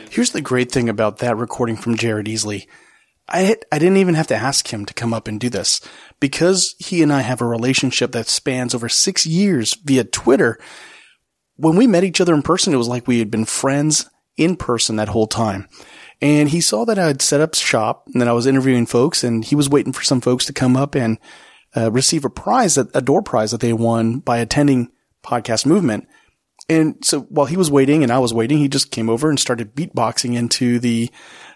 Here's 0.09 0.31
the 0.31 0.41
great 0.41 0.71
thing 0.71 0.89
about 0.89 1.19
that 1.19 1.38
recording 1.38 1.77
from 1.77 1.95
Jared 1.95 2.25
Easley. 2.25 2.67
I, 3.29 3.55
I 3.71 3.79
didn't 3.79 3.97
even 3.97 4.15
have 4.15 4.27
to 4.27 4.35
ask 4.35 4.71
him 4.71 4.85
to 4.85 4.93
come 4.93 5.13
up 5.13 5.27
and 5.27 5.39
do 5.39 5.50
this. 5.50 5.79
Because 6.19 6.75
he 6.79 7.01
and 7.01 7.13
I 7.13 7.21
have 7.21 7.41
a 7.41 7.45
relationship 7.45 8.11
that 8.11 8.27
spans 8.27 8.75
over 8.75 8.89
six 8.89 9.25
years 9.25 9.73
via 9.73 10.03
Twitter, 10.03 10.59
when 11.62 11.75
we 11.75 11.88
met 11.88 12.03
each 12.03 12.20
other 12.20 12.34
in 12.34 12.41
person, 12.41 12.74
it 12.74 12.77
was 12.77 12.88
like 12.88 13.08
we 13.08 13.20
had 13.20 13.32
been 13.32 13.46
friends 13.46 14.10
in 14.36 14.56
person 14.56 14.96
that 14.96 15.10
whole 15.10 15.27
time. 15.27 15.68
And 16.22 16.50
he 16.50 16.62
saw 16.62 16.86
that 16.86 17.00
I 17.00 17.08
had 17.08 17.22
set 17.22 17.41
up 17.41 17.56
shop 17.56 18.08
and 18.13 18.22
that 18.22 18.27
I 18.27 18.34
was 18.34 18.46
interviewing 18.46 18.86
folks 18.86 19.24
and 19.24 19.44
he 19.44 19.56
was 19.56 19.70
waiting 19.70 19.94
for 19.94 20.03
some 20.03 20.22
folks 20.22 20.46
to 20.46 20.53
come 20.53 20.75
up 20.75 20.96
and 20.96 21.18
uh, 21.75 21.91
receive 21.91 22.25
a 22.25 22.30
prize, 22.30 22.75
that, 22.75 22.96
a 22.96 23.01
door 23.01 23.22
prize 23.22 23.51
that 23.51 23.62
they 23.62 23.74
won 23.74 24.20
by 24.20 24.38
attending 24.38 24.91
podcast 25.24 25.65
movement. 25.65 26.08
And 26.70 27.03
so 27.03 27.22
while 27.22 27.48
he 27.48 27.58
was 27.58 27.72
waiting 27.72 28.03
and 28.03 28.12
I 28.12 28.20
was 28.20 28.34
waiting, 28.34 28.60
he 28.60 28.68
just 28.68 28.91
came 28.91 29.10
over 29.10 29.30
and 29.30 29.39
started 29.39 29.75
beatboxing 29.75 30.36
into 30.36 30.80
the, 30.80 31.10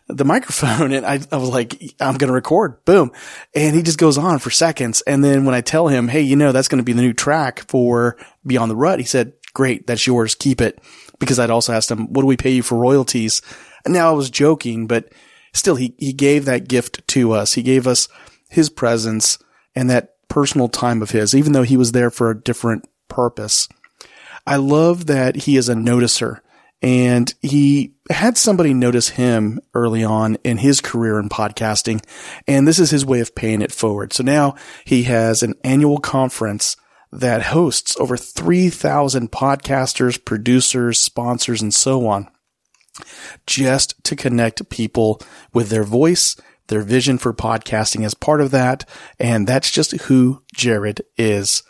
the 0.08 0.26
microphone. 0.26 0.92
And 0.94 1.06
I, 1.06 1.20
I 1.32 1.38
was 1.38 1.50
like, 1.50 1.74
I'm 2.00 2.18
going 2.18 2.30
to 2.30 2.34
record. 2.34 2.84
Boom. 2.86 3.12
And 3.54 3.76
he 3.76 3.84
just 3.84 4.00
goes 4.00 4.18
on 4.18 4.40
for 4.40 4.50
seconds. 4.50 5.02
And 5.02 5.24
then 5.24 5.46
when 5.46 5.56
I 5.56 5.62
tell 5.62 5.88
him, 5.88 6.08
Hey, 6.08 6.22
you 6.22 6.36
know, 6.36 6.52
that's 6.52 6.68
going 6.68 6.80
to 6.80 6.84
be 6.84 6.94
the 6.94 7.02
new 7.02 7.14
track 7.14 7.68
for 7.68 8.18
Beyond 8.46 8.72
the 8.72 8.76
Rut, 8.76 9.00
he 9.00 9.06
said, 9.06 9.34
great, 9.56 9.88
that's 9.88 10.06
yours, 10.06 10.36
keep 10.36 10.62
it. 10.62 10.80
Because 11.18 11.40
I'd 11.40 11.50
also 11.50 11.74
asked 11.74 11.90
him, 11.90 12.14
what 12.14 12.22
do 12.22 12.28
we 12.28 12.38
pay 12.38 12.52
you 12.52 12.62
for 12.62 12.78
royalties? 12.78 13.42
And 13.84 13.94
now 13.94 14.10
I 14.10 14.14
was 14.14 14.30
joking, 14.30 14.86
but 14.86 15.12
still 15.54 15.76
he, 15.76 15.96
he 15.98 16.14
gave 16.14 16.46
that 16.46 16.68
gift 16.68 17.08
to 17.10 17.32
us. 17.32 17.54
He 17.54 17.64
gave 17.64 17.88
us 17.88 18.08
his 18.50 18.70
presence 18.70 19.40
and 19.74 19.90
that 19.90 20.16
personal 20.28 20.70
time 20.70 21.02
of 21.02 21.12
his, 21.12 21.34
even 21.34 21.54
though 21.54 21.64
he 21.64 21.78
was 21.78 21.92
there 21.92 22.12
for 22.12 22.30
a 22.30 22.40
different 22.40 22.88
purpose. 23.08 23.68
I 24.46 24.58
love 24.58 25.08
that 25.08 25.36
he 25.36 25.58
is 25.58 25.70
a 25.70 25.74
noticer 25.74 26.42
and 26.82 27.34
he 27.42 27.96
had 28.12 28.38
somebody 28.38 28.74
notice 28.74 29.10
him 29.10 29.60
early 29.74 30.04
on 30.04 30.38
in 30.44 30.58
his 30.58 30.82
career 30.82 31.20
in 31.20 31.30
podcasting. 31.30 32.04
And 32.48 32.68
this 32.68 32.78
is 32.78 32.92
his 32.92 33.06
way 33.06 33.22
of 33.22 33.34
paying 33.34 33.62
it 33.62 33.72
forward. 33.72 34.14
So 34.14 34.24
now 34.24 34.56
he 34.84 35.04
has 35.04 35.42
an 35.42 35.56
annual 35.64 35.98
conference 35.98 36.78
that 37.19 37.43
hosts 37.43 37.95
over 37.98 38.17
3,000 38.17 39.31
podcasters, 39.31 40.24
producers, 40.24 41.00
sponsors, 41.00 41.62
and 41.62 41.74
so 41.74 42.07
on 42.07 42.29
just 43.45 44.01
to 44.03 44.15
connect 44.15 44.69
people 44.69 45.22
with 45.53 45.69
their 45.69 45.84
voice, 45.84 46.36
their 46.67 46.81
vision 46.81 47.17
for 47.17 47.34
podcasting 47.34 48.05
as 48.05 48.13
part 48.13 48.41
of 48.41 48.51
that. 48.51 48.88
And 49.19 49.48
that's 49.48 49.72
just 49.72 49.91
who 50.03 50.43
Jared 50.55 51.01
is. 51.17 51.63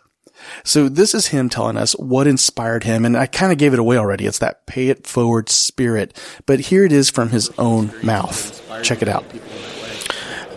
So 0.63 0.89
this 0.89 1.13
is 1.13 1.27
him 1.27 1.49
telling 1.49 1.77
us 1.77 1.93
what 1.93 2.27
inspired 2.27 2.83
him. 2.83 3.05
And 3.05 3.17
I 3.17 3.25
kind 3.25 3.51
of 3.51 3.57
gave 3.57 3.73
it 3.73 3.79
away 3.79 3.97
already. 3.97 4.25
It's 4.25 4.39
that 4.39 4.67
pay 4.67 4.89
it 4.89 5.07
forward 5.07 5.49
spirit, 5.49 6.19
but 6.45 6.59
here 6.59 6.83
it 6.85 6.91
is 6.91 7.09
from 7.09 7.29
his 7.29 7.51
own 7.57 7.93
mouth. 8.03 8.61
Check 8.83 9.01
it 9.01 9.07
out. 9.07 9.25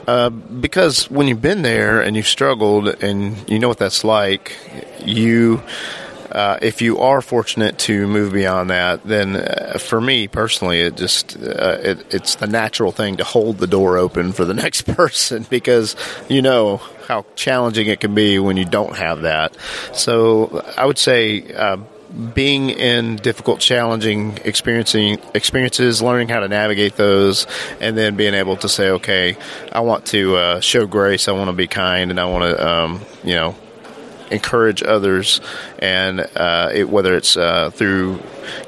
Uh, 0.09 0.31
because 0.31 1.11
when 1.11 1.29
you've 1.29 1.43
been 1.43 1.61
there 1.61 2.01
and 2.01 2.17
you've 2.17 2.27
struggled 2.27 2.89
and 3.03 3.37
you 3.47 3.59
know 3.59 3.69
what 3.69 3.77
that's 3.77 4.05
like, 4.05 4.57
you 5.05 5.63
uh, 6.33 6.59
if 6.63 6.81
you 6.81 6.99
are 6.99 7.21
fortunate 7.21 7.79
to 7.79 8.07
move 8.07 8.33
beyond 8.33 8.71
that, 8.71 9.05
then 9.05 9.37
uh, 9.37 9.77
for 9.79 10.01
me 10.01 10.27
personally, 10.27 10.81
it 10.81 10.97
just 10.97 11.37
uh, 11.37 11.77
it, 11.83 12.15
it's 12.15 12.37
the 12.37 12.47
natural 12.47 12.91
thing 12.91 13.19
to 13.19 13.25
hold 13.25 13.59
the 13.59 13.67
door 13.67 13.99
open 13.99 14.33
for 14.33 14.47
the 14.47 14.55
next 14.65 14.87
person 14.87 15.45
because 15.51 15.95
you 16.27 16.41
know 16.41 16.79
how 17.07 17.27
challenging 17.35 17.87
it 17.89 18.01
can 18.01 18.15
be 18.15 18.39
when 18.39 18.57
you 18.57 18.65
don't 18.65 18.97
have 18.97 19.21
that. 19.23 19.55
So 19.93 20.65
I 20.75 20.87
would 20.87 20.99
say 20.99 21.53
uh, 21.53 21.77
being 22.35 22.71
in 22.71 23.17
difficult, 23.17 23.61
challenging 23.61 24.39
experiencing 24.45 25.19
experiences, 25.35 26.01
learning 26.03 26.29
how 26.29 26.41
to 26.41 26.49
navigate 26.49 26.97
those, 26.97 27.47
and 27.81 27.97
then 27.97 28.17
being 28.17 28.35
able 28.35 28.57
to 28.57 28.69
say, 28.69 28.91
okay, 28.91 29.37
I 29.73 29.81
want 29.81 30.07
to 30.07 30.37
uh, 30.37 30.61
show 30.61 30.87
grace, 30.87 31.29
I 31.29 31.33
want 31.33 31.49
to 31.49 31.53
be 31.53 31.67
kind, 31.67 32.11
and 32.11 32.19
I 32.19 32.25
want 32.27 32.45
to, 32.45 32.69
um, 32.69 33.01
you 33.23 33.35
know, 33.35 33.55
encourage 34.31 34.83
others, 34.83 35.41
and 35.79 36.21
uh, 36.37 36.71
it, 36.73 36.89
whether 36.89 37.15
it's 37.17 37.37
uh, 37.37 37.71
through 37.71 38.21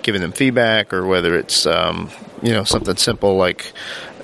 giving 0.02 0.20
them 0.20 0.32
feedback 0.32 0.92
or 0.92 1.06
whether 1.06 1.36
it's 1.36 1.66
um, 1.66 2.10
you 2.42 2.52
know 2.52 2.64
something 2.64 2.96
simple 2.96 3.36
like. 3.36 3.72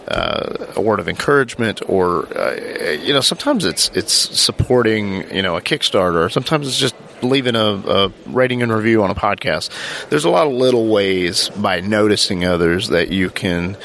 Uh, 0.08 0.72
a 0.76 0.80
word 0.80 1.00
of 1.00 1.08
encouragement, 1.08 1.82
or 1.88 2.26
uh, 2.38 2.92
you 3.02 3.12
know, 3.12 3.20
sometimes 3.20 3.64
it's 3.64 3.88
it's 3.90 4.12
supporting 4.12 5.28
you 5.34 5.42
know 5.42 5.56
a 5.56 5.60
Kickstarter. 5.60 6.30
Sometimes 6.30 6.68
it's 6.68 6.78
just 6.78 6.94
leaving 7.22 7.56
a, 7.56 7.64
a, 7.64 8.12
rating 8.26 8.62
and 8.62 8.72
review 8.72 9.02
on 9.02 9.10
a 9.10 9.14
podcast. 9.14 9.70
There's 10.10 10.24
a 10.24 10.30
lot 10.30 10.46
of 10.46 10.52
little 10.52 10.88
ways 10.88 11.48
by 11.48 11.80
noticing 11.80 12.44
others 12.44 12.88
that 12.88 13.08
you 13.08 13.30
can 13.30 13.76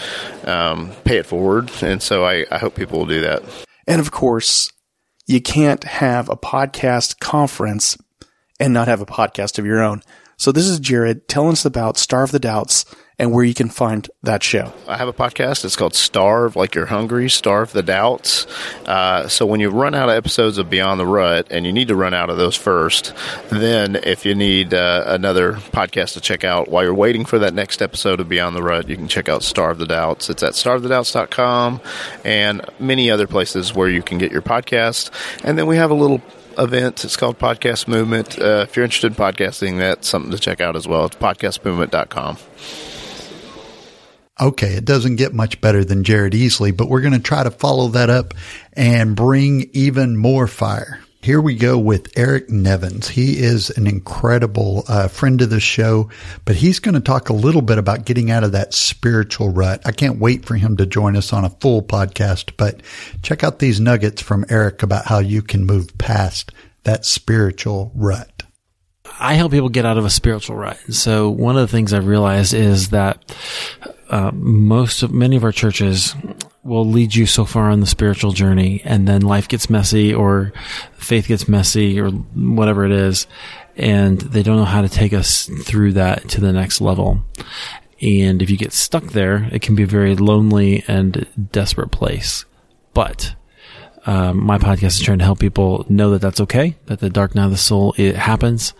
um, 0.45 0.91
pay 1.05 1.17
it 1.17 1.25
forward, 1.25 1.71
and 1.81 2.01
so 2.01 2.25
I, 2.25 2.45
I 2.51 2.57
hope 2.57 2.75
people 2.75 2.99
will 2.99 3.05
do 3.07 3.21
that. 3.21 3.43
And 3.87 3.99
of 3.99 4.11
course, 4.11 4.71
you 5.27 5.41
can't 5.41 5.83
have 5.83 6.29
a 6.29 6.35
podcast 6.35 7.19
conference 7.19 7.97
and 8.59 8.73
not 8.73 8.87
have 8.87 9.01
a 9.01 9.05
podcast 9.05 9.57
of 9.57 9.65
your 9.65 9.81
own. 9.81 10.01
So 10.41 10.51
this 10.51 10.65
is 10.65 10.79
Jared 10.79 11.27
telling 11.27 11.51
us 11.51 11.65
about 11.65 11.99
Starve 11.99 12.31
the 12.31 12.39
Doubts 12.39 12.83
and 13.19 13.31
where 13.31 13.43
you 13.43 13.53
can 13.53 13.69
find 13.69 14.09
that 14.23 14.41
show. 14.41 14.73
I 14.87 14.97
have 14.97 15.07
a 15.07 15.13
podcast. 15.13 15.63
It's 15.63 15.75
called 15.75 15.93
Starve 15.93 16.55
Like 16.55 16.73
You're 16.73 16.87
Hungry, 16.87 17.29
Starve 17.29 17.71
the 17.73 17.83
Doubts. 17.83 18.47
Uh, 18.87 19.27
so 19.27 19.45
when 19.45 19.59
you 19.59 19.69
run 19.69 19.93
out 19.93 20.09
of 20.09 20.15
episodes 20.15 20.57
of 20.57 20.67
Beyond 20.67 20.99
the 20.99 21.05
Rut, 21.05 21.45
and 21.51 21.63
you 21.63 21.71
need 21.71 21.89
to 21.89 21.95
run 21.95 22.15
out 22.15 22.31
of 22.31 22.37
those 22.37 22.55
first, 22.55 23.13
then 23.49 23.97
if 23.97 24.25
you 24.25 24.33
need 24.33 24.73
uh, 24.73 25.03
another 25.05 25.53
podcast 25.53 26.13
to 26.13 26.21
check 26.21 26.43
out 26.43 26.69
while 26.69 26.83
you're 26.83 26.95
waiting 26.95 27.23
for 27.23 27.37
that 27.37 27.53
next 27.53 27.79
episode 27.79 28.19
of 28.19 28.27
Beyond 28.27 28.55
the 28.55 28.63
Rut, 28.63 28.89
you 28.89 28.95
can 28.95 29.07
check 29.07 29.29
out 29.29 29.43
Starve 29.43 29.77
the 29.77 29.85
Doubts. 29.85 30.27
It's 30.27 30.41
at 30.41 30.53
starvethedoubts.com 30.53 31.81
and 32.25 32.61
many 32.79 33.11
other 33.11 33.27
places 33.27 33.75
where 33.75 33.89
you 33.89 34.01
can 34.01 34.17
get 34.17 34.31
your 34.31 34.41
podcast. 34.41 35.11
And 35.43 35.55
then 35.55 35.67
we 35.67 35.75
have 35.75 35.91
a 35.91 35.93
little 35.93 36.19
event. 36.61 37.03
It's 37.03 37.17
called 37.17 37.39
Podcast 37.39 37.87
Movement. 37.87 38.39
Uh, 38.39 38.65
if 38.67 38.75
you're 38.75 38.85
interested 38.85 39.11
in 39.11 39.15
podcasting, 39.15 39.77
that's 39.79 40.07
something 40.07 40.31
to 40.31 40.39
check 40.39 40.61
out 40.61 40.75
as 40.75 40.87
well. 40.87 41.05
It's 41.05 41.15
podcastmovement.com. 41.15 42.37
Okay, 44.39 44.73
it 44.73 44.85
doesn't 44.85 45.17
get 45.17 45.33
much 45.33 45.61
better 45.61 45.83
than 45.83 46.03
Jared 46.03 46.33
Easley, 46.33 46.75
but 46.75 46.87
we're 46.89 47.01
going 47.01 47.13
to 47.13 47.19
try 47.19 47.43
to 47.43 47.51
follow 47.51 47.89
that 47.89 48.09
up 48.09 48.33
and 48.73 49.15
bring 49.15 49.69
even 49.73 50.17
more 50.17 50.47
fire. 50.47 50.99
Here 51.23 51.39
we 51.39 51.53
go 51.53 51.77
with 51.77 52.17
Eric 52.17 52.49
Nevins. 52.49 53.07
He 53.09 53.37
is 53.37 53.69
an 53.69 53.85
incredible 53.85 54.83
uh, 54.87 55.07
friend 55.07 55.39
of 55.43 55.51
the 55.51 55.59
show, 55.59 56.09
but 56.45 56.55
he's 56.55 56.79
going 56.79 56.95
to 56.95 56.99
talk 56.99 57.29
a 57.29 57.33
little 57.33 57.61
bit 57.61 57.77
about 57.77 58.05
getting 58.05 58.31
out 58.31 58.43
of 58.43 58.53
that 58.53 58.73
spiritual 58.73 59.49
rut. 59.49 59.83
I 59.85 59.91
can't 59.91 60.17
wait 60.17 60.45
for 60.45 60.55
him 60.55 60.77
to 60.77 60.87
join 60.87 61.15
us 61.15 61.31
on 61.31 61.45
a 61.45 61.51
full 61.51 61.83
podcast, 61.83 62.53
but 62.57 62.81
check 63.21 63.43
out 63.43 63.59
these 63.59 63.79
nuggets 63.79 64.19
from 64.19 64.45
Eric 64.49 64.81
about 64.81 65.05
how 65.05 65.19
you 65.19 65.43
can 65.43 65.63
move 65.63 65.95
past 65.99 66.53
that 66.85 67.05
spiritual 67.05 67.91
rut. 67.93 68.41
I 69.19 69.35
help 69.35 69.51
people 69.51 69.69
get 69.69 69.85
out 69.85 69.99
of 69.99 70.05
a 70.05 70.09
spiritual 70.09 70.55
rut. 70.55 70.79
So 70.89 71.29
one 71.29 71.55
of 71.55 71.61
the 71.61 71.71
things 71.71 71.93
I've 71.93 72.07
realized 72.07 72.55
is 72.55 72.89
that 72.89 73.35
uh, 74.09 74.31
most 74.33 75.03
of 75.03 75.13
many 75.13 75.35
of 75.35 75.43
our 75.43 75.51
churches 75.51 76.15
will 76.63 76.85
lead 76.85 77.15
you 77.15 77.25
so 77.25 77.43
far 77.45 77.69
on 77.69 77.79
the 77.79 77.87
spiritual 77.87 78.31
journey, 78.31 78.81
and 78.85 79.07
then 79.07 79.21
life 79.21 79.47
gets 79.47 79.69
messy, 79.69 80.13
or 80.13 80.53
faith 80.93 81.27
gets 81.27 81.47
messy, 81.47 81.99
or 81.99 82.09
whatever 82.09 82.85
it 82.85 82.91
is, 82.91 83.27
and 83.75 84.19
they 84.21 84.43
don't 84.43 84.57
know 84.57 84.65
how 84.65 84.81
to 84.81 84.89
take 84.89 85.13
us 85.13 85.49
through 85.63 85.93
that 85.93 86.29
to 86.29 86.41
the 86.41 86.53
next 86.53 86.81
level. 86.81 87.23
And 88.01 88.41
if 88.41 88.49
you 88.49 88.57
get 88.57 88.73
stuck 88.73 89.05
there, 89.05 89.49
it 89.51 89.61
can 89.61 89.75
be 89.75 89.83
a 89.83 89.87
very 89.87 90.15
lonely 90.15 90.83
and 90.87 91.27
desperate 91.51 91.91
place. 91.91 92.45
But 92.93 93.35
um, 94.05 94.43
my 94.43 94.57
podcast 94.57 94.83
is 94.83 95.01
trying 95.01 95.19
to 95.19 95.25
help 95.25 95.39
people 95.39 95.85
know 95.87 96.11
that 96.11 96.21
that's 96.21 96.41
okay, 96.41 96.75
that 96.87 96.99
the 96.99 97.09
dark 97.09 97.35
night 97.35 97.45
of 97.45 97.51
the 97.51 97.57
soul 97.57 97.93
it 97.97 98.15
happens, 98.15 98.73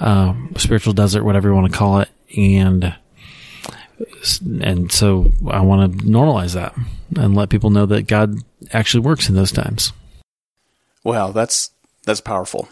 um, 0.00 0.54
spiritual 0.56 0.94
desert, 0.94 1.24
whatever 1.24 1.48
you 1.48 1.54
want 1.54 1.70
to 1.70 1.78
call 1.78 2.00
it, 2.00 2.08
and 2.36 2.94
and 4.62 4.90
so 4.90 5.32
I 5.48 5.60
want 5.60 5.98
to 5.98 6.04
normalize 6.04 6.54
that 6.54 6.74
and 7.16 7.34
let 7.34 7.50
people 7.50 7.70
know 7.70 7.86
that 7.86 8.06
God 8.06 8.36
actually 8.72 9.00
works 9.00 9.28
in 9.28 9.34
those 9.34 9.52
times. 9.52 9.92
Wow, 11.04 11.32
that's 11.32 11.70
that's 12.04 12.20
powerful. 12.20 12.68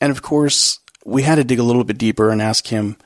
And 0.00 0.10
of 0.10 0.22
course, 0.22 0.80
we 1.04 1.22
had 1.22 1.36
to 1.36 1.44
dig 1.44 1.58
a 1.58 1.64
little 1.64 1.84
bit 1.84 1.98
deeper 1.98 2.30
and 2.30 2.40
ask 2.40 2.66
him 2.68 2.96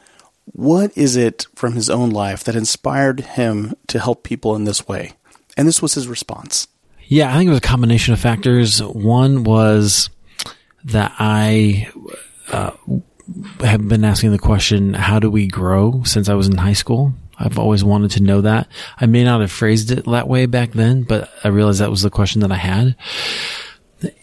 what 0.46 0.96
is 0.96 1.16
it 1.16 1.46
from 1.54 1.72
his 1.72 1.88
own 1.88 2.10
life 2.10 2.44
that 2.44 2.56
inspired 2.56 3.20
him 3.20 3.74
to 3.88 3.98
help 3.98 4.24
people 4.24 4.54
in 4.54 4.64
this 4.64 4.86
way? 4.86 5.12
And 5.56 5.66
this 5.66 5.80
was 5.80 5.94
his 5.94 6.08
response. 6.08 6.68
Yeah, 7.06 7.32
I 7.32 7.38
think 7.38 7.48
it 7.48 7.50
was 7.50 7.58
a 7.58 7.62
combination 7.62 8.12
of 8.12 8.20
factors. 8.20 8.82
One 8.82 9.44
was 9.44 10.10
that 10.84 11.12
I 11.18 11.88
uh, 12.50 12.72
have 13.60 13.86
been 13.88 14.04
asking 14.04 14.32
the 14.32 14.38
question, 14.38 14.94
how 14.94 15.18
do 15.18 15.30
we 15.30 15.46
grow 15.46 16.02
since 16.04 16.28
I 16.28 16.34
was 16.34 16.48
in 16.48 16.56
high 16.56 16.72
school? 16.72 17.14
I've 17.38 17.58
always 17.58 17.84
wanted 17.84 18.12
to 18.12 18.22
know 18.22 18.40
that. 18.42 18.68
I 18.98 19.06
may 19.06 19.24
not 19.24 19.40
have 19.40 19.52
phrased 19.52 19.90
it 19.90 20.04
that 20.04 20.28
way 20.28 20.46
back 20.46 20.72
then, 20.72 21.02
but 21.02 21.30
I 21.42 21.48
realized 21.48 21.80
that 21.80 21.90
was 21.90 22.02
the 22.02 22.10
question 22.10 22.40
that 22.42 22.52
I 22.52 22.56
had. 22.56 22.96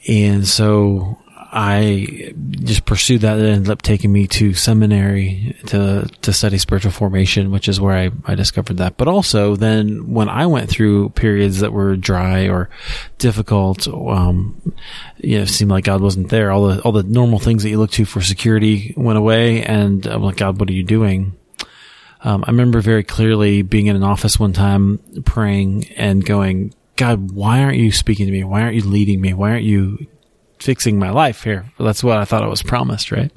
And 0.07 0.47
so 0.47 1.17
I 1.53 2.33
just 2.51 2.85
pursued 2.85 3.21
that. 3.21 3.37
It 3.37 3.45
ended 3.45 3.69
up 3.69 3.81
taking 3.81 4.11
me 4.11 4.25
to 4.27 4.53
seminary 4.53 5.57
to 5.67 6.09
to 6.21 6.31
study 6.31 6.57
spiritual 6.57 6.91
formation, 6.91 7.51
which 7.51 7.67
is 7.67 7.81
where 7.81 7.95
I, 7.95 8.11
I 8.25 8.35
discovered 8.35 8.77
that. 8.77 8.95
But 8.95 9.09
also 9.09 9.57
then 9.57 10.13
when 10.13 10.29
I 10.29 10.45
went 10.45 10.69
through 10.69 11.09
periods 11.09 11.59
that 11.59 11.73
were 11.73 11.97
dry 11.97 12.47
or 12.47 12.69
difficult, 13.17 13.85
um, 13.87 14.61
you 15.17 15.37
know, 15.37 15.43
it 15.43 15.49
seemed 15.49 15.71
like 15.71 15.83
God 15.83 15.99
wasn't 15.99 16.29
there. 16.29 16.51
All 16.51 16.67
the 16.67 16.81
all 16.83 16.93
the 16.93 17.03
normal 17.03 17.39
things 17.39 17.63
that 17.63 17.69
you 17.69 17.79
look 17.79 17.91
to 17.91 18.05
for 18.05 18.21
security 18.21 18.93
went 18.95 19.17
away, 19.17 19.61
and 19.61 20.05
I'm 20.05 20.23
like, 20.23 20.37
God, 20.37 20.57
what 20.57 20.69
are 20.69 20.73
you 20.73 20.83
doing? 20.83 21.35
Um, 22.23 22.43
I 22.45 22.51
remember 22.51 22.81
very 22.81 23.03
clearly 23.03 23.61
being 23.61 23.87
in 23.87 23.95
an 23.95 24.03
office 24.03 24.39
one 24.39 24.53
time 24.53 24.99
praying 25.25 25.89
and 25.95 26.23
going, 26.23 26.73
God, 26.95 27.31
why 27.31 27.63
aren't 27.63 27.77
you 27.77 27.91
speaking 27.91 28.27
to 28.27 28.31
me? 28.31 28.43
Why 28.43 28.61
aren't 28.61 28.75
you 28.75 28.83
leading 28.83 29.21
me? 29.21 29.33
Why 29.33 29.51
aren't 29.51 29.63
you 29.63 30.05
fixing 30.59 30.99
my 30.99 31.09
life 31.09 31.43
here? 31.43 31.65
Well, 31.77 31.87
that's 31.87 32.03
what 32.03 32.17
I 32.17 32.25
thought 32.25 32.43
I 32.43 32.47
was 32.47 32.61
promised, 32.61 33.11
right? 33.11 33.31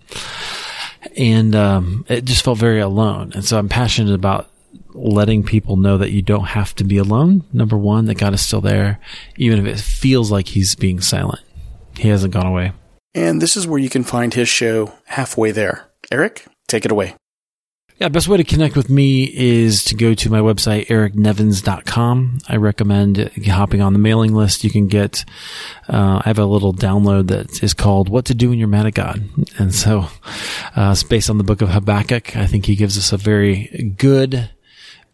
And 1.17 1.55
um, 1.55 2.05
it 2.09 2.25
just 2.25 2.45
felt 2.45 2.59
very 2.59 2.81
alone. 2.81 3.33
And 3.35 3.45
so 3.45 3.59
I'm 3.59 3.69
passionate 3.69 4.15
about 4.15 4.51
letting 4.93 5.43
people 5.43 5.77
know 5.77 5.99
that 5.99 6.13
you 6.13 6.23
don't 6.23 6.45
have 6.45 6.75
to 6.77 6.85
be 6.85 6.99
alone. 6.99 7.45
Number 7.53 7.79
one, 7.79 8.07
that 8.07 8.19
God 8.19 8.35
is 8.35 8.45
still 8.45 8.61
there, 8.61 9.01
even 9.37 9.65
if 9.65 9.67
it 9.67 9.81
feels 9.81 10.31
like 10.31 10.49
He's 10.49 10.75
being 10.75 11.01
silent. 11.01 11.41
He 11.97 12.09
hasn't 12.09 12.33
gone 12.33 12.47
away. 12.47 12.73
And 13.15 13.41
this 13.41 13.57
is 13.57 13.67
where 13.67 13.79
you 13.79 13.89
can 13.89 14.03
find 14.03 14.35
his 14.35 14.49
show 14.49 14.93
halfway 15.07 15.53
there. 15.53 15.85
Eric, 16.11 16.47
take 16.67 16.85
it 16.85 16.91
away. 16.91 17.15
Yeah, 18.01 18.09
best 18.09 18.27
way 18.27 18.37
to 18.39 18.45
connect 18.45 18.75
with 18.75 18.91
me 18.91 19.23
is 19.33 19.85
to 19.85 19.95
go 19.95 20.15
to 20.15 20.29
my 20.29 20.41
website, 20.41 20.89
ericnevins.com. 20.89 22.39
I 22.49 22.57
recommend 22.57 23.31
hopping 23.47 23.81
on 23.81 23.93
the 23.93 24.01
mailing 24.01 24.35
list. 24.35 24.65
You 24.65 24.71
can 24.71 24.89
get, 24.89 25.25
uh, 25.89 26.21
I 26.25 26.29
have 26.29 26.41
a 26.41 26.45
little 26.45 26.75
download 26.75 27.29
that 27.29 27.63
is 27.63 27.73
called 27.73 28.09
What 28.09 28.25
to 28.27 28.35
Do 28.35 28.51
When 28.51 28.59
You're 28.59 28.67
Mad 28.67 28.87
at 28.87 28.95
God. 28.95 29.23
And 29.59 29.73
so, 29.73 30.09
uh, 30.77 30.91
it's 30.91 31.05
based 31.05 31.31
on 31.31 31.39
the 31.39 31.45
book 31.45 31.63
of 31.63 31.69
Habakkuk. 31.69 32.37
I 32.37 32.47
think 32.47 32.67
he 32.67 32.75
gives 32.75 32.99
us 32.99 33.13
a 33.13 33.17
very 33.17 33.95
good 33.97 34.51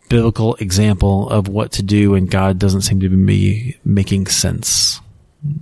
biblical 0.08 0.54
example 0.54 1.28
of 1.28 1.49
what 1.49 1.72
to 1.72 1.82
do 1.82 2.12
when 2.12 2.26
God 2.26 2.58
doesn't 2.58 2.82
seem 2.82 3.00
to 3.00 3.10
be 3.10 3.76
making 3.84 4.26
sense. 4.28 5.02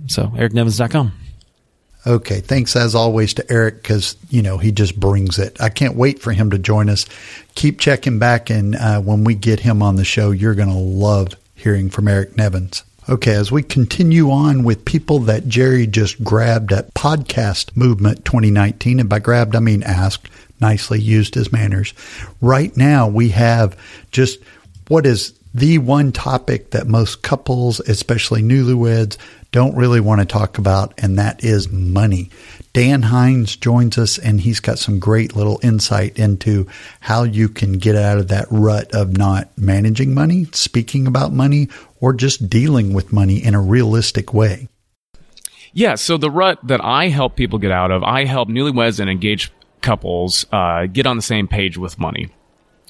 So, 0.07 0.27
ericnevins.com. 0.27 1.11
Okay, 2.07 2.39
thanks 2.39 2.75
as 2.75 2.95
always 2.95 3.33
to 3.35 3.51
Eric 3.51 3.81
because 3.81 4.15
you 4.29 4.41
know 4.41 4.57
he 4.57 4.71
just 4.71 4.97
brings 4.97 5.37
it. 5.37 5.59
I 5.61 5.69
can't 5.69 5.95
wait 5.95 6.19
for 6.19 6.31
him 6.31 6.51
to 6.51 6.57
join 6.57 6.89
us. 6.89 7.05
Keep 7.55 7.79
checking 7.79 8.19
back, 8.19 8.49
and 8.49 8.75
uh, 8.75 9.01
when 9.01 9.25
we 9.25 9.35
get 9.35 9.59
him 9.59 9.83
on 9.83 9.97
the 9.97 10.05
show, 10.05 10.31
you're 10.31 10.55
going 10.55 10.69
to 10.69 10.75
love 10.75 11.33
hearing 11.55 11.89
from 11.89 12.07
Eric 12.07 12.37
Nevins. 12.37 12.83
Okay, 13.09 13.33
as 13.33 13.51
we 13.51 13.63
continue 13.63 14.31
on 14.31 14.63
with 14.63 14.85
people 14.85 15.19
that 15.19 15.47
Jerry 15.47 15.87
just 15.87 16.23
grabbed 16.23 16.71
at 16.71 16.93
Podcast 16.93 17.75
Movement 17.75 18.23
2019, 18.23 18.99
and 18.99 19.09
by 19.09 19.19
grabbed 19.19 19.55
I 19.55 19.59
mean 19.59 19.83
asked, 19.83 20.29
nicely 20.61 21.01
used 21.01 21.35
his 21.35 21.51
manners. 21.51 21.93
Right 22.39 22.75
now, 22.77 23.07
we 23.07 23.29
have 23.29 23.77
just 24.11 24.39
what 24.87 25.05
is 25.05 25.38
the 25.53 25.77
one 25.79 26.11
topic 26.11 26.71
that 26.71 26.87
most 26.87 27.21
couples, 27.23 27.79
especially 27.81 28.41
newlyweds, 28.41 29.17
don't 29.51 29.75
really 29.75 29.99
want 29.99 30.21
to 30.21 30.25
talk 30.25 30.59
about, 30.59 30.93
and 30.99 31.17
that 31.17 31.43
is 31.43 31.71
money. 31.71 32.29
Dan 32.73 33.01
Hines 33.01 33.55
joins 33.55 33.97
us, 33.97 34.19
and 34.19 34.39
he's 34.39 34.59
got 34.59 34.77
some 34.77 34.99
great 34.99 35.35
little 35.35 35.59
insight 35.63 36.19
into 36.19 36.67
how 36.99 37.23
you 37.23 37.49
can 37.49 37.73
get 37.73 37.95
out 37.95 38.19
of 38.19 38.27
that 38.27 38.45
rut 38.51 38.93
of 38.93 39.17
not 39.17 39.49
managing 39.57 40.13
money, 40.13 40.45
speaking 40.51 41.07
about 41.07 41.33
money, 41.33 41.67
or 41.99 42.13
just 42.13 42.47
dealing 42.47 42.93
with 42.93 43.11
money 43.11 43.43
in 43.43 43.55
a 43.55 43.61
realistic 43.61 44.33
way. 44.33 44.67
Yeah, 45.73 45.95
so 45.95 46.17
the 46.17 46.31
rut 46.31 46.59
that 46.67 46.83
I 46.83 47.07
help 47.07 47.35
people 47.35 47.57
get 47.57 47.71
out 47.71 47.91
of, 47.91 48.03
I 48.03 48.25
help 48.25 48.49
newlyweds 48.49 48.99
and 48.99 49.09
engaged 49.09 49.51
couples 49.81 50.45
uh, 50.51 50.85
get 50.85 51.07
on 51.07 51.15
the 51.15 51.23
same 51.23 51.47
page 51.47 51.77
with 51.77 51.97
money. 51.97 52.29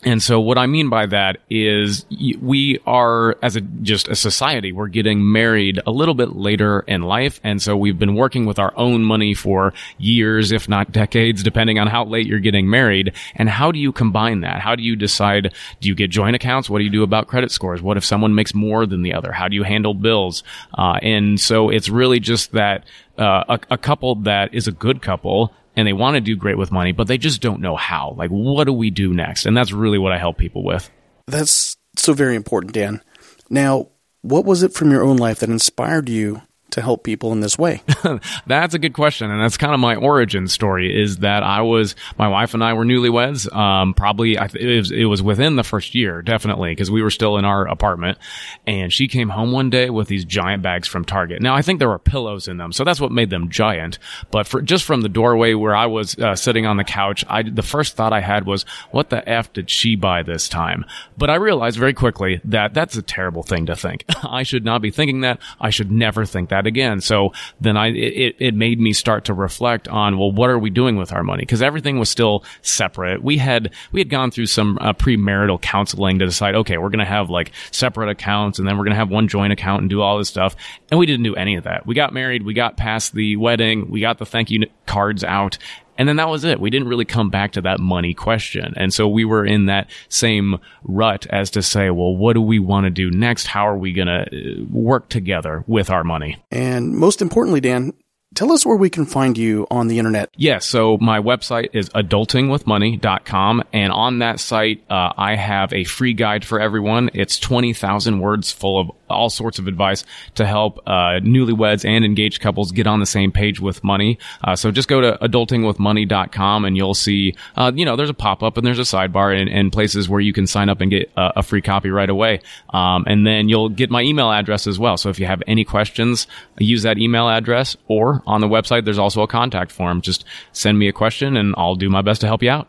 And 0.03 0.24
so 0.24 0.39
what 0.39 0.58
I 0.58 0.65
mean 0.65 0.89
by 0.89 1.06
that 1.08 1.38
is 1.50 2.06
we 2.41 2.79
are 2.86 3.36
as 3.41 3.58
a 3.58 3.62
just 3.62 4.08
a 4.08 4.15
society 4.15 4.72
we're 4.72 4.88
getting 4.88 5.29
married 5.29 5.79
a 5.86 5.91
little 5.91 6.13
bit 6.13 6.38
later 6.38 6.82
in 6.88 7.01
life. 7.01 7.41
And 7.44 7.62
so 7.62 7.75
we've 7.75 8.00
been 8.00 8.15
working 8.15 8.46
with 8.46 8.60
our 8.60 8.72
own 8.77 9.03
money 9.03 9.34
for 9.34 9.74
years 9.98 10.51
if 10.53 10.70
not 10.70 10.94
decades 10.94 11.44
depending 11.44 11.79
on 11.79 11.88
how 11.88 12.06
late 12.06 12.27
you're 12.27 12.39
getting 12.39 12.70
married. 12.70 13.13
And 13.36 13.50
how 13.50 13.72
do 13.72 13.79
you 13.79 13.91
combine 13.91 14.41
that? 14.41 14.62
How 14.62 14.75
do 14.75 14.84
you 14.84 14.96
decide 14.96 15.53
do 15.82 15.89
you 15.89 15.96
get 15.96 16.10
joint 16.10 16.36
accounts? 16.36 16.70
What 16.70 16.77
do 16.77 16.86
you 16.86 16.89
do 16.89 17.03
about 17.03 17.27
credit 17.27 17.51
scores? 17.51 17.82
What 17.82 17.98
if 17.98 18.06
someone 18.06 18.36
makes 18.36 18.53
more 18.53 18.86
than 18.86 19.01
the 19.01 19.13
other? 19.13 19.34
How 19.34 19.50
do 19.50 19.56
you 19.56 19.63
handle 19.63 19.94
bills? 19.94 20.44
Uh, 20.77 21.00
and 21.01 21.39
so 21.39 21.70
it's 21.70 21.89
really 21.89 22.22
just 22.22 22.53
that 22.53 22.86
uh, 23.18 23.44
a, 23.50 23.60
a 23.72 23.77
couple 23.77 24.15
that 24.15 24.53
is 24.53 24.68
a 24.68 24.72
good 24.72 25.01
couple 25.01 25.53
and 25.79 25.88
they 25.88 25.93
want 25.93 26.15
to 26.15 26.21
do 26.21 26.36
great 26.36 26.57
with 26.57 26.71
money, 26.71 26.91
but 26.91 27.07
they 27.07 27.17
just 27.17 27.41
don't 27.41 27.62
know 27.62 27.75
how. 27.75 28.13
Like, 28.17 28.29
what 28.29 28.65
do 28.65 28.74
we 28.74 28.89
do 28.89 29.13
next? 29.13 29.45
And 29.45 29.55
that's 29.55 29.71
really 29.71 29.98
what 29.98 30.12
I 30.12 30.17
help 30.17 30.38
people 30.38 30.63
with. 30.63 30.89
That's 31.25 31.77
so 31.95 32.13
very 32.13 32.36
important, 32.36 32.74
Dan. 32.74 33.01
Now, 33.50 33.88
what 34.21 34.45
was 34.45 34.62
it 34.63 34.74
from 34.74 34.91
your 34.91 35.03
own 35.03 35.17
life 35.17 35.39
that 35.39 35.50
inspired 35.50 36.09
you 36.09 36.41
to 36.72 36.82
help 36.82 37.04
people 37.04 37.32
in 37.32 37.40
this 37.40 37.58
way? 37.58 37.82
that's 38.48 38.74
a 38.74 38.80
good 38.80 38.94
question, 38.94 39.30
and 39.32 39.42
that's 39.42 39.58
kind 39.58 39.74
of 39.74 39.80
my 39.80 39.96
origin 39.96 40.48
story. 40.48 41.02
Is 41.02 41.18
that 41.18 41.44
I 41.44 41.62
was 41.62 41.96
my 42.18 42.28
wife 42.28 42.54
and 42.54 42.64
I 42.64 42.74
were 42.74 42.86
newlyweds. 42.86 43.54
Um, 43.56 43.94
probably 43.94 44.36
it 44.36 44.78
was, 44.78 44.92
it 44.92 45.06
was 45.06 45.22
within 45.22 45.56
the 45.56 45.64
first 45.64 45.96
year, 45.96 46.22
definitely, 46.22 46.72
because 46.72 46.92
we 46.92 47.02
were 47.02 47.12
still 47.12 47.38
in 47.38 47.46
our 47.46 47.68
apartment. 47.68 48.18
And 48.66 48.92
she 48.92 49.08
came 49.08 49.30
home 49.30 49.52
one 49.52 49.70
day 49.70 49.90
with 49.90 50.08
these 50.08 50.26
giant 50.26 50.64
bags 50.64 50.88
from 50.88 51.06
Target. 51.06 51.42
Now 51.42 51.56
I 51.56 51.62
think 51.62 51.80
there 51.80 51.90
were 51.90 52.00
pillows 52.00 52.48
in 52.48 52.58
them, 52.58 52.72
so 52.72 52.84
that's 52.84 53.02
what 53.02 53.12
made 53.12 53.30
them 53.30 53.50
giant. 53.50 54.00
But 54.32 54.48
for 54.48 54.62
just 54.62 54.84
from 54.84 55.02
the 55.02 55.10
doorway 55.10 55.54
where 55.54 55.76
I 55.76 55.88
was 55.88 56.18
uh, 56.18 56.36
sitting 56.36 56.66
on 56.66 56.78
the 56.78 56.84
couch, 56.84 57.26
I 57.28 57.44
the 57.44 57.62
first 57.62 57.96
thought 57.96 58.14
I 58.14 58.22
had 58.22 58.46
was, 58.46 58.64
"What 58.92 59.10
the 59.10 59.28
f 59.28 59.52
did 59.54 59.70
she 59.70 59.96
buy 59.96 60.24
this 60.24 60.48
time?" 60.50 60.86
But 61.18 61.30
I 61.30 61.36
realized 61.36 61.78
very 61.78 61.94
quickly 61.94 62.42
that 62.46 62.74
that's 62.74 62.96
a 62.96 63.01
terrible 63.01 63.44
thing 63.44 63.66
to 63.68 63.75
think. 63.75 64.05
I 64.24 64.44
should 64.44 64.66
not 64.66 64.82
be 64.82 64.92
thinking 64.92 65.22
that. 65.22 65.40
I 65.60 65.70
should 65.70 65.92
never 65.92 66.25
think 66.25 66.50
that 66.50 66.58
that 66.59 66.67
again. 66.67 67.01
So 67.01 67.31
then 67.61 67.77
I, 67.77 67.87
it, 67.87 68.35
it 68.39 68.55
made 68.55 68.79
me 68.79 68.93
start 68.93 69.25
to 69.25 69.33
reflect 69.33 69.87
on, 69.87 70.17
well, 70.17 70.31
what 70.31 70.50
are 70.50 70.59
we 70.59 70.69
doing 70.69 70.98
with 70.98 71.13
our 71.13 71.24
money? 71.24 71.45
Cause 71.45 71.61
everything 71.61 72.00
was 72.00 72.09
still 72.09 72.43
separate. 72.61 73.24
We 73.24 73.37
had, 73.37 73.74
we 73.91 74.00
had 74.01 74.09
gone 74.09 74.31
through 74.31 74.48
some 74.48 74.77
uh, 74.81 74.93
premarital 74.93 75.61
counseling 75.61 76.19
to 76.19 76.25
decide, 76.25 76.55
okay, 76.55 76.77
we're 76.77 76.89
going 76.89 77.00
to 77.00 77.05
have 77.05 77.29
like 77.29 77.51
separate 77.72 78.09
accounts 78.09 78.59
and 78.59 78.67
then 78.67 78.77
we're 78.77 78.83
going 78.83 78.93
to 78.93 78.98
have 78.98 79.09
one 79.09 79.27
joint 79.27 79.53
account 79.53 79.81
and 79.81 79.89
do 79.89 80.01
all 80.01 80.17
this 80.17 80.29
stuff. 80.29 80.55
And 80.91 81.00
we 81.00 81.05
didn't 81.05 81.24
do 81.24 81.35
any 81.35 81.55
of 81.55 81.63
that. 81.63 81.85
We 81.85 81.95
got 81.95 82.13
married. 82.13 82.43
We 82.43 82.53
got 82.53 82.77
past 82.77 83.13
the 83.13 83.35
wedding. 83.37 83.89
We 83.89 84.01
got 84.01 84.17
the 84.17 84.25
thank 84.25 84.51
you 84.51 84.65
cards 84.85 85.24
out 85.24 85.57
and 86.00 86.07
then 86.07 86.16
that 86.16 86.29
was 86.29 86.46
it. 86.46 86.62
We 86.62 86.70
didn't 86.70 86.88
really 86.88 87.03
come 87.03 87.29
back 87.29 87.51
to 87.51 87.62
that 87.62 87.81
money 87.81 88.14
question. 88.14 88.74
And 88.77 88.94
so 88.94 89.05
we 89.05 89.25
were 89.25 89.46
in 89.46 89.66
that 89.66 89.90
same 90.07 90.57
rut 90.83 91.27
as 91.29 91.51
to 91.51 91.62
say, 91.62 91.90
well, 91.90 92.16
what 92.16 92.33
do 92.33 92.42
we 92.42 92.57
want 92.57 92.85
to 92.85 92.90
do 92.90 93.12
next? 93.12 93.48
How 93.48 93.68
are 93.68 93.77
we 93.77 93.92
going 93.92 94.07
to 94.07 94.22
uh, 94.22 94.66
work 94.72 95.09
together 95.09 95.66
with 95.68 95.90
our 95.90 96.05
money? 96.05 96.42
And 96.51 96.96
most 96.96 97.22
importantly, 97.22 97.59
Dan, 97.59 97.92
Tell 98.35 98.51
us 98.51 98.63
where 98.63 98.77
we 98.77 98.92
can 98.92 99.07
find 99.07 99.35
you 99.37 99.65
on 99.72 99.87
the 99.87 99.98
internet. 99.98 100.29
Yes. 100.35 100.39
Yeah, 100.50 100.59
so 100.59 100.98
my 101.00 101.20
website 101.20 101.70
is 101.74 101.89
adultingwithmoney.com. 101.89 103.63
And 103.74 103.92
on 103.92 104.20
that 104.20 104.39
site, 104.39 104.83
uh, 104.89 105.13
I 105.18 105.35
have 105.35 105.74
a 105.74 105.83
free 105.83 106.13
guide 106.13 106.46
for 106.46 106.59
everyone. 106.59 107.09
It's 107.15 107.39
20,000 107.39 108.20
words 108.20 108.51
full 108.51 108.79
of 108.79 108.92
all 109.09 109.31
sorts 109.31 109.57
of 109.57 109.68
advice 109.68 110.05
to 110.35 110.46
help 110.46 110.77
uh, 110.85 111.20
newlyweds 111.22 111.83
and 111.83 112.05
engaged 112.05 112.39
couples 112.39 112.72
get 112.72 112.85
on 112.85 113.00
the 113.00 113.07
same 113.07 113.31
page 113.31 113.59
with 113.59 113.83
money. 113.83 114.20
Uh, 114.44 114.55
so 114.55 114.70
just 114.70 114.87
go 114.87 115.01
to 115.01 115.18
adultingwithmoney.com 115.22 116.65
and 116.65 116.77
you'll 116.77 116.94
see, 116.94 117.35
uh, 117.55 117.72
you 117.74 117.83
know, 117.83 117.96
there's 117.96 118.11
a 118.11 118.13
pop 118.13 118.44
up 118.44 118.57
and 118.57 118.65
there's 118.65 118.79
a 118.79 118.83
sidebar 118.83 119.35
and, 119.39 119.50
and, 119.50 119.70
places 119.70 120.09
where 120.09 120.20
you 120.20 120.33
can 120.33 120.48
sign 120.48 120.68
up 120.68 120.81
and 120.81 120.89
get 120.89 121.11
a, 121.15 121.39
a 121.39 121.44
free 121.44 121.61
copy 121.61 121.89
right 121.89 122.09
away. 122.09 122.42
Um, 122.72 123.05
and 123.07 123.25
then 123.25 123.50
you'll 123.50 123.70
get 123.70 123.89
my 123.92 124.01
email 124.01 124.31
address 124.31 124.65
as 124.68 124.79
well. 124.79 124.98
So 124.98 125.09
if 125.09 125.20
you 125.20 125.27
have 125.27 125.44
any 125.48 125.63
questions, 125.63 126.25
use 126.57 126.83
that 126.83 126.98
email 126.98 127.29
address 127.29 127.77
or 127.87 128.19
on 128.25 128.42
the 128.42 128.48
website, 128.48 128.86
there's 128.86 129.00
also 129.00 129.22
a 129.22 129.27
contact 129.27 129.72
form. 129.72 130.01
Just 130.01 130.25
send 130.51 130.77
me 130.77 130.88
a 130.88 130.94
question 130.94 131.38
and 131.38 131.53
I'll 131.58 131.75
do 131.75 131.90
my 131.90 132.01
best 132.01 132.22
to 132.22 132.27
help 132.27 132.44
you 132.44 132.50
out. 132.50 132.68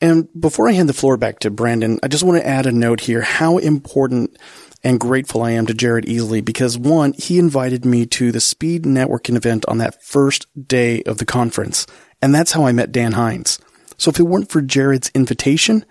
And 0.00 0.28
before 0.38 0.68
I 0.68 0.72
hand 0.72 0.88
the 0.88 0.94
floor 0.94 1.16
back 1.16 1.38
to 1.40 1.50
Brandon, 1.50 1.98
I 2.02 2.08
just 2.08 2.24
want 2.24 2.40
to 2.40 2.46
add 2.46 2.66
a 2.66 2.72
note 2.72 3.00
here 3.00 3.20
how 3.20 3.58
important 3.58 4.36
and 4.84 4.98
grateful 4.98 5.42
I 5.42 5.52
am 5.52 5.66
to 5.66 5.74
Jared 5.74 6.06
Easley 6.06 6.44
because 6.44 6.76
one, 6.76 7.12
he 7.12 7.38
invited 7.38 7.84
me 7.84 8.04
to 8.06 8.32
the 8.32 8.40
speed 8.40 8.82
networking 8.82 9.36
event 9.36 9.64
on 9.68 9.78
that 9.78 10.02
first 10.02 10.46
day 10.66 11.02
of 11.04 11.18
the 11.18 11.24
conference. 11.24 11.86
And 12.20 12.34
that's 12.34 12.52
how 12.52 12.66
I 12.66 12.72
met 12.72 12.90
Dan 12.90 13.12
Hines. 13.12 13.60
So 13.96 14.10
if 14.10 14.18
it 14.18 14.24
weren't 14.24 14.50
for 14.50 14.60
Jared's 14.60 15.10
invitation, 15.14 15.84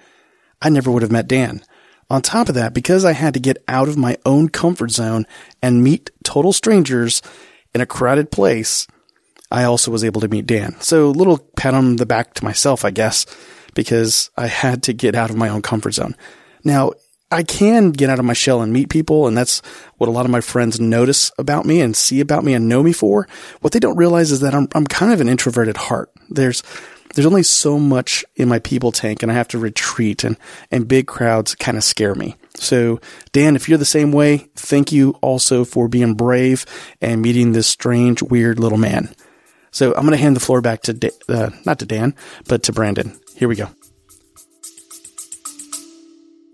I 0.62 0.70
never 0.70 0.91
would 0.91 1.04
have 1.04 1.12
met 1.12 1.28
Dan. 1.28 1.63
On 2.10 2.22
top 2.22 2.50
of 2.50 2.56
that, 2.56 2.74
because 2.74 3.06
I 3.06 3.13
had 3.13 3.34
to 3.36 3.39
get 3.39 3.63
out 3.70 3.88
of 3.88 3.98
my 3.98 4.17
own 4.26 4.50
comfort 4.50 4.91
zone 4.91 5.26
and 5.62 5.82
meet 5.82 6.10
total 6.26 6.52
strangers, 6.52 7.22
in 7.73 7.81
a 7.81 7.86
crowded 7.86 8.31
place, 8.31 8.88
I 9.51 9.63
also 9.63 9.91
was 9.91 10.03
able 10.03 10.21
to 10.21 10.27
meet 10.27 10.47
Dan. 10.47 10.79
So 10.79 11.12
little 11.12 11.38
pat 11.57 11.73
on 11.73 11.97
the 11.97 12.05
back 12.05 12.34
to 12.36 12.43
myself, 12.43 12.86
I 12.86 12.91
guess, 12.91 13.25
because 13.73 14.29
I 14.38 14.47
had 14.47 14.84
to 14.84 14.93
get 14.93 15.15
out 15.15 15.29
of 15.29 15.38
my 15.38 15.49
own 15.49 15.62
comfort 15.62 15.93
zone. 15.93 16.15
Now, 16.63 16.93
I 17.31 17.43
can 17.43 17.91
get 17.91 18.10
out 18.10 18.19
of 18.19 18.25
my 18.25 18.34
shell 18.34 18.62
and 18.62 18.73
meet 18.73 18.89
people, 18.89 19.25
and 19.25 19.38
that's 19.38 19.62
what 19.97 20.10
a 20.10 20.12
lot 20.12 20.25
of 20.25 20.31
my 20.31 20.41
friends 20.41 20.81
notice 20.81 21.31
about 21.38 21.65
me 21.65 21.79
and 21.79 21.95
see 21.95 22.19
about 22.19 22.43
me 22.43 22.53
and 22.53 22.67
know 22.67 22.84
me 22.84 22.91
for. 22.91 23.27
What 23.62 23.71
they 23.71 23.79
don't 23.79 23.95
realize 23.95 24.31
is 24.31 24.41
that 24.41 24.53
I'm, 24.53 24.67
I'm 24.75 24.86
kind 24.86 25.13
of 25.13 25.21
an 25.21 25.29
introverted 25.29 25.77
heart. 25.77 26.12
There's, 26.29 26.62
there's 27.13 27.26
only 27.26 27.43
so 27.43 27.78
much 27.78 28.24
in 28.36 28.47
my 28.47 28.60
people 28.60 28.91
tank 28.91 29.21
and 29.21 29.32
I 29.32 29.36
have 29.36 29.47
to 29.50 29.60
retreat 29.60 30.24
and, 30.24 30.38
and 30.69 30.88
big 30.88 31.08
crowds 31.08 31.56
kind 31.56 31.78
of 31.78 31.84
scare 31.84 32.15
me. 32.15 32.36
So, 32.56 33.00
Dan, 33.32 33.56
if 33.56 33.67
you're 33.67 33.78
the 33.78 33.86
same 33.86 34.12
way, 34.12 34.50
thank 34.56 34.91
you 34.91 35.12
also 35.21 35.65
for 35.65 35.88
being 35.88 36.13
brave 36.13 36.65
and 37.02 37.21
meeting 37.21 37.52
this 37.52 37.67
strange, 37.67 38.21
weird 38.21 38.60
little 38.60 38.78
man. 38.78 39.13
So 39.71 39.93
I'm 39.95 40.02
going 40.02 40.12
to 40.12 40.17
hand 40.17 40.36
the 40.36 40.41
floor 40.41 40.62
back 40.62 40.82
to, 40.84 40.93
da- 40.93 41.10
uh, 41.30 41.50
not 41.65 41.80
to 41.80 41.86
Dan, 41.86 42.15
but 42.47 42.63
to 42.63 42.74
Brandon. 42.74 43.17
Here 43.36 43.47
we 43.47 43.56
go. 43.56 43.69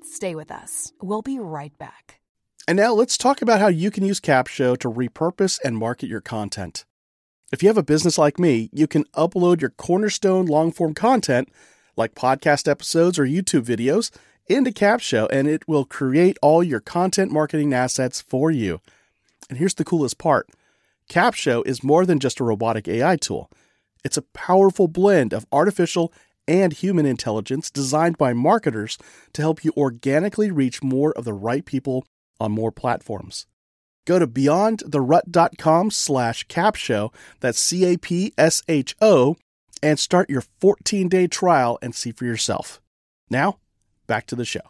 Stay 0.04 0.36
with 0.36 0.52
us. 0.52 0.93
We'll 1.02 1.22
be 1.22 1.39
right 1.39 1.76
back. 1.78 2.20
And 2.67 2.76
now 2.76 2.93
let's 2.93 3.17
talk 3.17 3.41
about 3.41 3.60
how 3.62 3.67
you 3.67 3.91
can 3.91 4.04
use 4.04 4.20
Capsho 4.20 4.78
to 4.80 4.89
repurpose 4.89 5.60
and 5.63 5.78
market 5.78 6.10
your 6.10 6.22
content. 6.22 6.86
If 7.50 7.64
you 7.64 7.70
have 7.70 7.78
a 7.78 7.84
business 7.84 8.18
like 8.18 8.40
me, 8.40 8.70
you 8.74 8.88
can 8.88 9.06
upload 9.16 9.62
your 9.62 9.70
cornerstone 9.70 10.48
long 10.48 10.74
form 10.74 10.94
content, 10.94 11.48
like 11.96 12.14
podcast 12.14 12.68
episodes 12.68 13.18
or 13.18 13.26
YouTube 13.26 13.64
videos, 13.64 14.12
into 14.48 14.72
Capsho 14.72 15.30
and 15.32 15.48
it 15.48 15.66
will 15.66 15.86
create 15.86 16.38
all 16.42 16.62
your 16.62 16.82
content 16.82 17.32
marketing 17.32 17.74
assets 17.74 18.20
for 18.20 18.52
you. 18.52 18.82
And 19.50 19.58
here's 19.58 19.76
the 19.76 19.86
coolest 19.86 20.18
part 20.18 20.50
Capsho 21.10 21.66
is 21.66 21.86
more 21.86 22.06
than 22.06 22.20
just 22.20 22.42
a 22.42 22.44
robotic 22.44 22.86
AI 22.86 23.16
tool, 23.16 23.50
it's 24.04 24.18
a 24.18 24.24
powerful 24.34 24.90
blend 24.90 25.34
of 25.34 25.46
artificial 25.50 26.12
and 26.50 26.74
human 26.74 27.06
intelligence 27.06 27.72
designed 27.72 28.18
by 28.18 28.34
marketers 28.34 28.98
to 29.32 29.42
help 29.42 29.64
you 29.64 29.72
organically 29.78 30.52
reach 30.52 30.84
more 30.84 31.14
of 31.14 31.24
the 31.24 31.34
right 31.34 31.66
people 31.66 32.06
on 32.42 32.52
more 32.52 32.74
platforms. 32.74 33.46
Go 34.08 34.17
to 34.20 34.26
beyondtherut.com 34.26 35.91
slash 35.91 36.48
capsho, 36.48 37.13
that's 37.41 37.60
C-A-P-S-H-O, 37.60 39.36
and 39.84 40.00
start 40.00 40.30
your 40.30 40.43
14-day 40.62 41.28
trial 41.28 41.78
and 41.82 41.93
see 41.93 42.13
for 42.13 42.24
yourself. 42.24 42.82
Now, 43.30 43.58
back 44.08 44.26
to 44.28 44.36
the 44.38 44.46
show. 44.46 44.62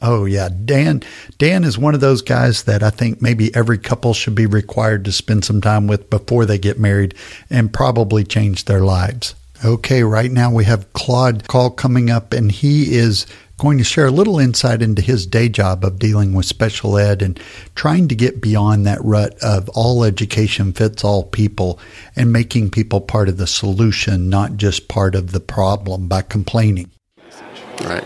Oh 0.00 0.24
yeah, 0.24 0.48
Dan. 0.48 1.02
Dan 1.36 1.62
is 1.64 1.76
one 1.76 1.94
of 1.94 2.00
those 2.00 2.22
guys 2.22 2.64
that 2.64 2.82
I 2.82 2.88
think 2.88 3.20
maybe 3.20 3.54
every 3.54 3.78
couple 3.78 4.14
should 4.14 4.34
be 4.34 4.46
required 4.46 5.04
to 5.04 5.12
spend 5.12 5.44
some 5.44 5.60
time 5.60 5.86
with 5.86 6.08
before 6.08 6.46
they 6.46 6.58
get 6.58 6.80
married, 6.80 7.14
and 7.50 7.72
probably 7.72 8.24
change 8.24 8.64
their 8.64 8.80
lives. 8.80 9.34
Okay, 9.64 10.02
right 10.02 10.30
now 10.30 10.50
we 10.50 10.64
have 10.64 10.92
Claude 10.94 11.48
Call 11.48 11.70
coming 11.70 12.10
up, 12.10 12.32
and 12.34 12.50
he 12.50 12.94
is 12.94 13.26
going 13.58 13.78
to 13.78 13.84
share 13.84 14.06
a 14.06 14.10
little 14.10 14.38
insight 14.38 14.82
into 14.82 15.00
his 15.00 15.26
day 15.26 15.48
job 15.48 15.84
of 15.84 15.98
dealing 15.98 16.34
with 16.34 16.46
special 16.46 16.98
ed 16.98 17.22
and 17.22 17.40
trying 17.74 18.08
to 18.08 18.14
get 18.14 18.40
beyond 18.40 18.86
that 18.86 19.02
rut 19.04 19.36
of 19.42 19.68
all 19.70 20.04
education 20.04 20.72
fits 20.72 21.04
all 21.04 21.22
people 21.22 21.78
and 22.16 22.32
making 22.32 22.70
people 22.70 23.00
part 23.00 23.28
of 23.28 23.36
the 23.36 23.46
solution, 23.46 24.28
not 24.28 24.56
just 24.56 24.88
part 24.88 25.14
of 25.14 25.32
the 25.32 25.40
problem 25.40 26.08
by 26.08 26.22
complaining. 26.22 26.90
Right. 27.82 28.04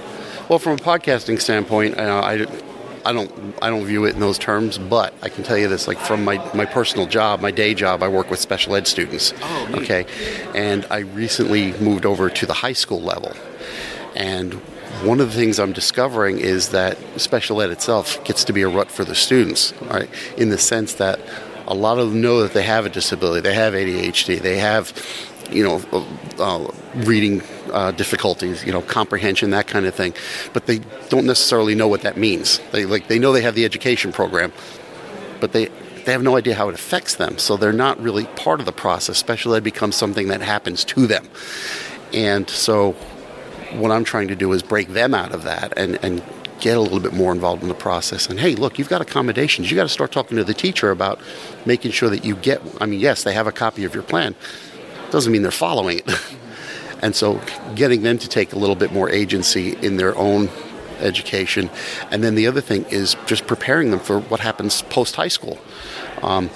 Well, 0.48 0.58
from 0.58 0.72
a 0.72 0.76
podcasting 0.76 1.40
standpoint, 1.40 1.98
uh, 1.98 2.20
I, 2.24 2.46
I 3.04 3.12
don't 3.12 3.54
I 3.62 3.70
don't 3.70 3.84
view 3.84 4.04
it 4.04 4.14
in 4.14 4.20
those 4.20 4.38
terms, 4.38 4.78
but 4.78 5.14
I 5.22 5.28
can 5.28 5.44
tell 5.44 5.58
you 5.58 5.68
this: 5.68 5.86
like 5.86 5.98
from 5.98 6.24
my, 6.24 6.36
my 6.54 6.64
personal 6.64 7.06
job, 7.06 7.40
my 7.40 7.50
day 7.50 7.74
job, 7.74 8.02
I 8.02 8.08
work 8.08 8.30
with 8.30 8.38
special 8.38 8.74
ed 8.74 8.86
students. 8.86 9.32
Oh, 9.40 9.68
okay, 9.74 10.06
and 10.54 10.86
I 10.90 10.98
recently 10.98 11.72
moved 11.80 12.06
over 12.06 12.30
to 12.30 12.46
the 12.46 12.54
high 12.54 12.72
school 12.72 13.00
level, 13.00 13.32
and 14.16 14.60
one 15.02 15.20
of 15.20 15.28
the 15.28 15.34
things 15.34 15.58
I'm 15.58 15.72
discovering 15.72 16.38
is 16.38 16.70
that 16.70 16.98
special 17.20 17.62
ed 17.62 17.70
itself 17.70 18.22
gets 18.24 18.44
to 18.44 18.52
be 18.52 18.62
a 18.62 18.68
rut 18.68 18.90
for 18.90 19.04
the 19.04 19.14
students, 19.14 19.72
right? 19.82 20.08
In 20.36 20.50
the 20.50 20.58
sense 20.58 20.94
that 20.94 21.20
a 21.66 21.74
lot 21.74 21.98
of 21.98 22.10
them 22.10 22.20
know 22.20 22.42
that 22.42 22.52
they 22.52 22.62
have 22.62 22.86
a 22.86 22.88
disability, 22.88 23.42
they 23.42 23.54
have 23.54 23.74
ADHD, 23.74 24.40
they 24.40 24.56
have, 24.58 24.92
you 25.50 25.62
know, 25.62 25.82
uh, 25.92 26.66
uh, 26.66 26.74
reading 26.96 27.42
uh, 27.72 27.92
difficulties, 27.92 28.64
you 28.64 28.72
know, 28.72 28.82
comprehension, 28.82 29.50
that 29.50 29.66
kind 29.66 29.86
of 29.86 29.94
thing, 29.94 30.14
but 30.52 30.66
they 30.66 30.78
don't 31.10 31.26
necessarily 31.26 31.74
know 31.74 31.86
what 31.86 32.02
that 32.02 32.16
means. 32.16 32.60
They 32.72 32.86
like 32.86 33.08
they 33.08 33.18
know 33.18 33.32
they 33.32 33.42
have 33.42 33.54
the 33.54 33.66
education 33.66 34.12
program, 34.12 34.52
but 35.40 35.52
they 35.52 35.66
they 36.04 36.12
have 36.12 36.22
no 36.22 36.36
idea 36.36 36.54
how 36.54 36.70
it 36.70 36.74
affects 36.74 37.16
them, 37.16 37.36
so 37.36 37.56
they're 37.56 37.72
not 37.72 38.00
really 38.00 38.24
part 38.24 38.60
of 38.60 38.66
the 38.66 38.72
process. 38.72 39.18
Special 39.18 39.54
ed 39.54 39.62
becomes 39.62 39.94
something 39.94 40.28
that 40.28 40.40
happens 40.40 40.84
to 40.86 41.06
them, 41.06 41.28
and 42.12 42.48
so 42.48 42.96
what 43.72 43.90
I'm 43.90 44.04
trying 44.04 44.28
to 44.28 44.36
do 44.36 44.52
is 44.52 44.62
break 44.62 44.88
them 44.88 45.14
out 45.14 45.32
of 45.32 45.42
that 45.44 45.76
and, 45.76 46.02
and 46.04 46.22
get 46.60 46.76
a 46.76 46.80
little 46.80 47.00
bit 47.00 47.12
more 47.12 47.32
involved 47.32 47.62
in 47.62 47.68
the 47.68 47.74
process. 47.74 48.26
And 48.26 48.40
hey, 48.40 48.54
look, 48.54 48.78
you've 48.78 48.88
got 48.88 49.00
accommodations. 49.00 49.70
You've 49.70 49.76
got 49.76 49.84
to 49.84 49.88
start 49.88 50.12
talking 50.12 50.36
to 50.36 50.44
the 50.44 50.54
teacher 50.54 50.90
about 50.90 51.20
making 51.66 51.92
sure 51.92 52.10
that 52.10 52.24
you 52.24 52.36
get. 52.36 52.60
I 52.80 52.86
mean, 52.86 53.00
yes, 53.00 53.22
they 53.22 53.32
have 53.32 53.46
a 53.46 53.52
copy 53.52 53.84
of 53.84 53.94
your 53.94 54.02
plan. 54.02 54.34
Doesn't 55.10 55.32
mean 55.32 55.42
they're 55.42 55.50
following 55.50 56.00
it. 56.00 56.10
and 57.02 57.14
so, 57.14 57.40
getting 57.74 58.02
them 58.02 58.18
to 58.18 58.28
take 58.28 58.52
a 58.52 58.58
little 58.58 58.76
bit 58.76 58.92
more 58.92 59.08
agency 59.08 59.76
in 59.76 59.96
their 59.96 60.16
own 60.16 60.48
education. 60.98 61.70
And 62.10 62.24
then 62.24 62.34
the 62.34 62.46
other 62.46 62.60
thing 62.60 62.84
is 62.86 63.16
just 63.26 63.46
preparing 63.46 63.90
them 63.90 64.00
for 64.00 64.20
what 64.20 64.40
happens 64.40 64.82
post 64.82 65.16
high 65.16 65.28
school. 65.28 65.58
Um, 66.22 66.50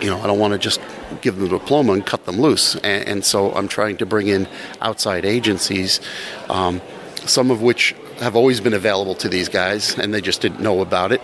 you 0.00 0.10
know, 0.10 0.20
I 0.20 0.26
don't 0.26 0.38
want 0.38 0.52
to 0.52 0.58
just 0.58 0.80
give 1.20 1.36
them 1.36 1.46
a 1.46 1.48
diploma 1.48 1.92
and 1.92 2.06
cut 2.06 2.24
them 2.26 2.40
loose. 2.40 2.76
And, 2.76 3.08
and 3.08 3.24
so 3.24 3.52
I'm 3.52 3.68
trying 3.68 3.96
to 3.98 4.06
bring 4.06 4.28
in 4.28 4.48
outside 4.80 5.24
agencies, 5.24 6.00
um, 6.48 6.80
some 7.24 7.50
of 7.50 7.62
which 7.62 7.94
have 8.20 8.36
always 8.36 8.60
been 8.60 8.74
available 8.74 9.14
to 9.16 9.28
these 9.28 9.48
guys 9.48 9.98
and 9.98 10.14
they 10.14 10.20
just 10.20 10.40
didn't 10.40 10.60
know 10.60 10.80
about 10.80 11.12
it, 11.12 11.20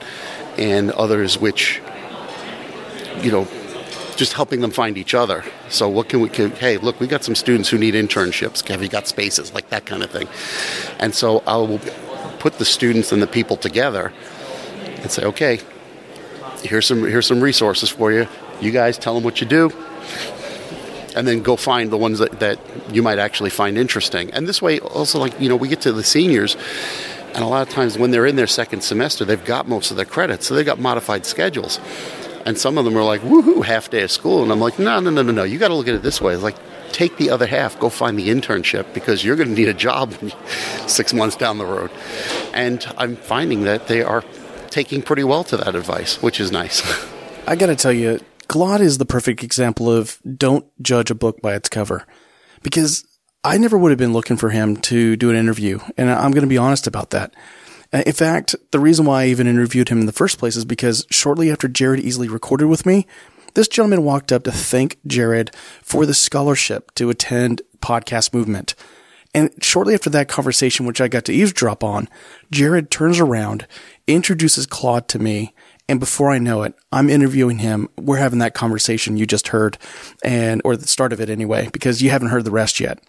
and 0.58 0.90
others 0.92 1.38
which, 1.38 1.80
you 3.22 3.30
know, 3.30 3.46
just 4.16 4.34
helping 4.34 4.60
them 4.60 4.70
find 4.70 4.98
each 4.98 5.14
other. 5.14 5.44
So 5.68 5.88
what 5.88 6.10
can 6.10 6.20
we? 6.20 6.28
Can, 6.28 6.50
hey, 6.50 6.76
look, 6.76 7.00
we 7.00 7.06
got 7.06 7.24
some 7.24 7.34
students 7.34 7.70
who 7.70 7.78
need 7.78 7.94
internships. 7.94 8.66
Have 8.68 8.82
you 8.82 8.88
got 8.88 9.08
spaces 9.08 9.54
like 9.54 9.70
that 9.70 9.86
kind 9.86 10.02
of 10.02 10.10
thing? 10.10 10.28
And 10.98 11.14
so 11.14 11.42
I 11.46 11.56
will 11.56 11.80
put 12.38 12.58
the 12.58 12.64
students 12.64 13.12
and 13.12 13.22
the 13.22 13.26
people 13.26 13.56
together 13.56 14.12
and 15.00 15.10
say, 15.10 15.24
okay, 15.24 15.60
here's 16.62 16.86
some 16.86 17.02
here's 17.04 17.26
some 17.26 17.40
resources 17.40 17.88
for 17.88 18.12
you. 18.12 18.28
You 18.60 18.70
guys 18.70 18.98
tell 18.98 19.14
them 19.14 19.24
what 19.24 19.40
you 19.40 19.46
do, 19.46 19.70
and 21.16 21.26
then 21.26 21.42
go 21.42 21.56
find 21.56 21.90
the 21.90 21.96
ones 21.96 22.18
that, 22.18 22.40
that 22.40 22.58
you 22.92 23.02
might 23.02 23.18
actually 23.18 23.50
find 23.50 23.76
interesting. 23.76 24.30
And 24.32 24.46
this 24.46 24.60
way, 24.62 24.78
also, 24.80 25.18
like 25.18 25.38
you 25.40 25.48
know, 25.48 25.56
we 25.56 25.68
get 25.68 25.80
to 25.82 25.92
the 25.92 26.04
seniors. 26.04 26.56
And 27.32 27.44
a 27.44 27.46
lot 27.46 27.66
of 27.66 27.72
times, 27.72 27.96
when 27.96 28.10
they're 28.10 28.26
in 28.26 28.34
their 28.34 28.48
second 28.48 28.82
semester, 28.82 29.24
they've 29.24 29.44
got 29.44 29.68
most 29.68 29.92
of 29.92 29.96
their 29.96 30.04
credits, 30.04 30.46
so 30.46 30.54
they've 30.54 30.66
got 30.66 30.80
modified 30.80 31.24
schedules. 31.24 31.78
And 32.44 32.58
some 32.58 32.78
of 32.78 32.84
them 32.84 32.96
are 32.96 33.04
like, 33.04 33.20
woohoo, 33.20 33.64
half 33.64 33.90
day 33.90 34.02
of 34.02 34.10
school. 34.10 34.42
And 34.42 34.50
I'm 34.50 34.60
like, 34.60 34.78
no, 34.78 34.98
no, 34.98 35.10
no, 35.10 35.22
no, 35.22 35.30
no. 35.30 35.42
You 35.44 35.58
got 35.58 35.68
to 35.68 35.74
look 35.74 35.88
at 35.88 35.94
it 35.94 36.02
this 36.02 36.20
way. 36.20 36.34
It's 36.34 36.42
like, 36.42 36.56
take 36.90 37.16
the 37.18 37.30
other 37.30 37.46
half, 37.46 37.78
go 37.78 37.88
find 37.88 38.18
the 38.18 38.28
internship 38.28 38.92
because 38.94 39.24
you're 39.24 39.36
going 39.36 39.48
to 39.48 39.54
need 39.54 39.68
a 39.68 39.74
job 39.74 40.14
six 40.86 41.12
months 41.14 41.36
down 41.36 41.58
the 41.58 41.66
road. 41.66 41.90
And 42.52 42.84
I'm 42.96 43.16
finding 43.16 43.62
that 43.64 43.86
they 43.86 44.02
are 44.02 44.24
taking 44.70 45.02
pretty 45.02 45.24
well 45.24 45.44
to 45.44 45.56
that 45.58 45.74
advice, 45.74 46.22
which 46.22 46.40
is 46.40 46.50
nice. 46.50 46.82
I 47.46 47.56
got 47.56 47.66
to 47.66 47.76
tell 47.76 47.92
you, 47.92 48.20
Claude 48.50 48.80
is 48.80 48.98
the 48.98 49.06
perfect 49.06 49.44
example 49.44 49.88
of 49.88 50.18
don't 50.36 50.66
judge 50.82 51.08
a 51.08 51.14
book 51.14 51.40
by 51.40 51.54
its 51.54 51.68
cover. 51.68 52.04
Because 52.64 53.06
I 53.44 53.56
never 53.58 53.78
would 53.78 53.92
have 53.92 53.98
been 53.98 54.12
looking 54.12 54.36
for 54.36 54.50
him 54.50 54.76
to 54.78 55.14
do 55.14 55.30
an 55.30 55.36
interview. 55.36 55.78
And 55.96 56.10
I'm 56.10 56.32
going 56.32 56.42
to 56.42 56.48
be 56.48 56.58
honest 56.58 56.88
about 56.88 57.10
that. 57.10 57.32
Uh, 57.92 58.02
in 58.04 58.12
fact, 58.12 58.56
the 58.72 58.80
reason 58.80 59.06
why 59.06 59.22
I 59.22 59.26
even 59.26 59.46
interviewed 59.46 59.88
him 59.88 60.00
in 60.00 60.06
the 60.06 60.12
first 60.12 60.38
place 60.38 60.56
is 60.56 60.64
because 60.64 61.06
shortly 61.12 61.48
after 61.48 61.68
Jared 61.68 62.02
Easley 62.02 62.28
recorded 62.28 62.66
with 62.66 62.84
me, 62.84 63.06
this 63.54 63.68
gentleman 63.68 64.02
walked 64.02 64.32
up 64.32 64.42
to 64.42 64.50
thank 64.50 64.98
Jared 65.06 65.54
for 65.80 66.04
the 66.04 66.12
scholarship 66.12 66.92
to 66.96 67.08
attend 67.08 67.62
podcast 67.78 68.34
movement. 68.34 68.74
And 69.32 69.52
shortly 69.62 69.94
after 69.94 70.10
that 70.10 70.26
conversation, 70.26 70.86
which 70.86 71.00
I 71.00 71.06
got 71.06 71.24
to 71.26 71.32
eavesdrop 71.32 71.84
on, 71.84 72.08
Jared 72.50 72.90
turns 72.90 73.20
around, 73.20 73.68
introduces 74.08 74.66
Claude 74.66 75.06
to 75.06 75.20
me, 75.20 75.54
and 75.90 75.98
before 75.98 76.31
I 76.31 76.38
know 76.38 76.62
it, 76.62 76.74
I'm 76.92 77.11
interviewing 77.11 77.59
him. 77.59 77.88
We're 77.98 78.18
having 78.18 78.38
that 78.38 78.55
conversation 78.55 79.16
you 79.16 79.26
just 79.26 79.48
heard, 79.48 79.76
and 80.22 80.62
or 80.64 80.76
the 80.76 80.87
start 80.87 81.12
of 81.12 81.20
it 81.20 81.29
anyway, 81.29 81.68
because 81.72 82.00
you 82.00 82.11
haven't 82.11 82.29
heard 82.29 82.44
the 82.44 82.53
rest 82.53 82.79
yet. 82.79 83.00